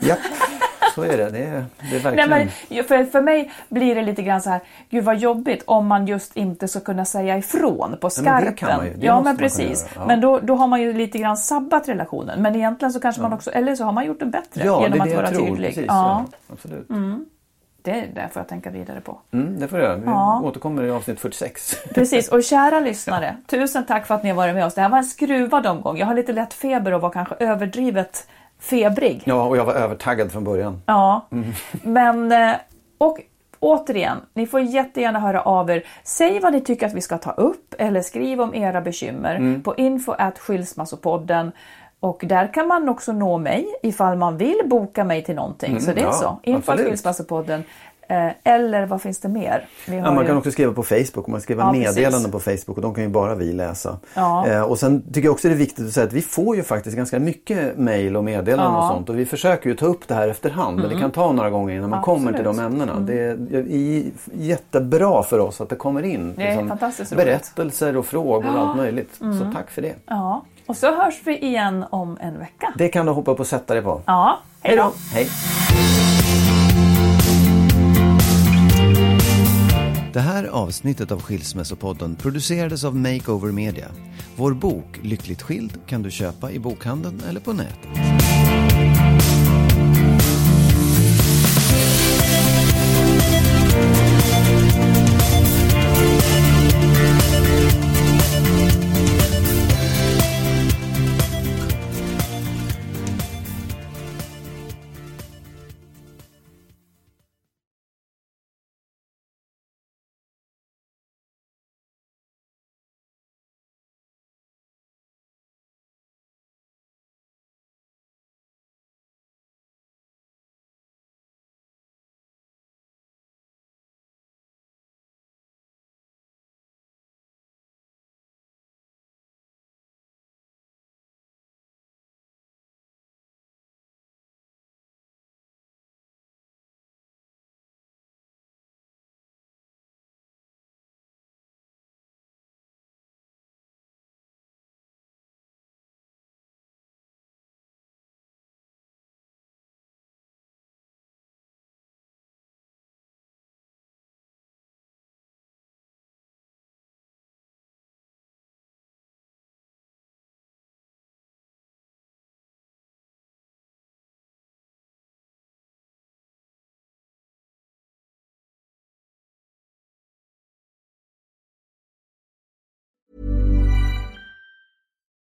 [0.00, 0.14] Ja,
[0.94, 1.30] så är det.
[1.30, 2.30] Det är, det är Nej, verkligen...
[2.30, 6.06] men för, för mig blir det lite grann så här, gud vad jobbigt om man
[6.06, 8.54] just inte ska kunna säga ifrån på Ja, men det skarpen.
[8.54, 8.92] kan man ju.
[8.94, 9.86] Det ja men precis.
[9.96, 10.06] ja.
[10.06, 12.42] Men då, då har man ju lite grann sabbat relationen.
[12.42, 14.82] Men egentligen så kanske man också, eller så har man gjort den bättre Ja, det
[14.82, 15.46] genom är att det vara tror.
[15.46, 15.68] tydlig.
[15.68, 16.52] Precis, ja, ja.
[16.52, 16.88] absolut.
[17.84, 19.18] Det är det får jag tänka vidare på.
[19.32, 19.96] Mm, det får du göra.
[19.96, 20.40] Vi Ja.
[20.44, 21.76] återkommer i avsnitt 46.
[21.94, 24.74] Precis, och kära lyssnare, tusen tack för att ni har varit med oss.
[24.74, 25.98] Det här var en skruvad omgång.
[25.98, 28.26] Jag har lite lätt feber och var kanske överdrivet
[28.62, 29.22] febrig.
[29.24, 30.82] Ja, och jag var övertaggad från början.
[30.86, 31.26] Ja,
[31.82, 32.54] men eh,
[32.98, 33.18] och
[33.60, 35.84] återigen, ni får jättegärna höra av er.
[36.04, 39.76] Säg vad ni tycker att vi ska ta upp eller skriv om era bekymmer på
[39.76, 41.52] info skilsmassopodden.
[42.00, 45.80] Och där kan man också nå mig ifall man vill boka mig till någonting.
[45.80, 46.38] så det är ja, så.
[46.42, 46.90] Info absolut.
[46.90, 47.64] skilsmassopodden.
[48.08, 49.68] Eh, eller vad finns det mer?
[49.86, 51.26] Ja, man ju- kan också skriva på Facebook.
[51.26, 53.98] Man skriver Ja, meddelanden på Facebook och de kan ju bara vi läsa.
[54.14, 54.46] Ja.
[54.46, 56.62] Eh, och sen tycker jag också det är viktigt att säga att vi får ju
[56.62, 59.08] faktiskt ganska mycket mejl och meddelanden och sånt.
[59.08, 60.76] Och vi försöker ju ta upp det här efterhand.
[60.80, 62.72] Men det kan ta några gånger innan man kommer till de Absolut.
[62.72, 63.00] ämnena.
[63.00, 63.20] Det
[63.74, 67.10] är jättebra för oss att det kommer in liksom Det roligt.
[67.16, 69.14] berättelser och frågor och allt möjligt.
[69.18, 69.94] Så tack för det.
[70.06, 72.72] Ja, och så hörs vi igen om en vecka.
[72.78, 74.00] Det kan du hoppa upp och sätta dig på.
[74.06, 74.92] Ja, hej då!
[75.12, 75.28] Hej!
[80.12, 83.88] Det här avsnittet av Skilsmässopodden producerades av Makeover Media.
[84.36, 88.11] Vår bok Lyckligt skild kan du köpa i bokhandeln eller på nätet.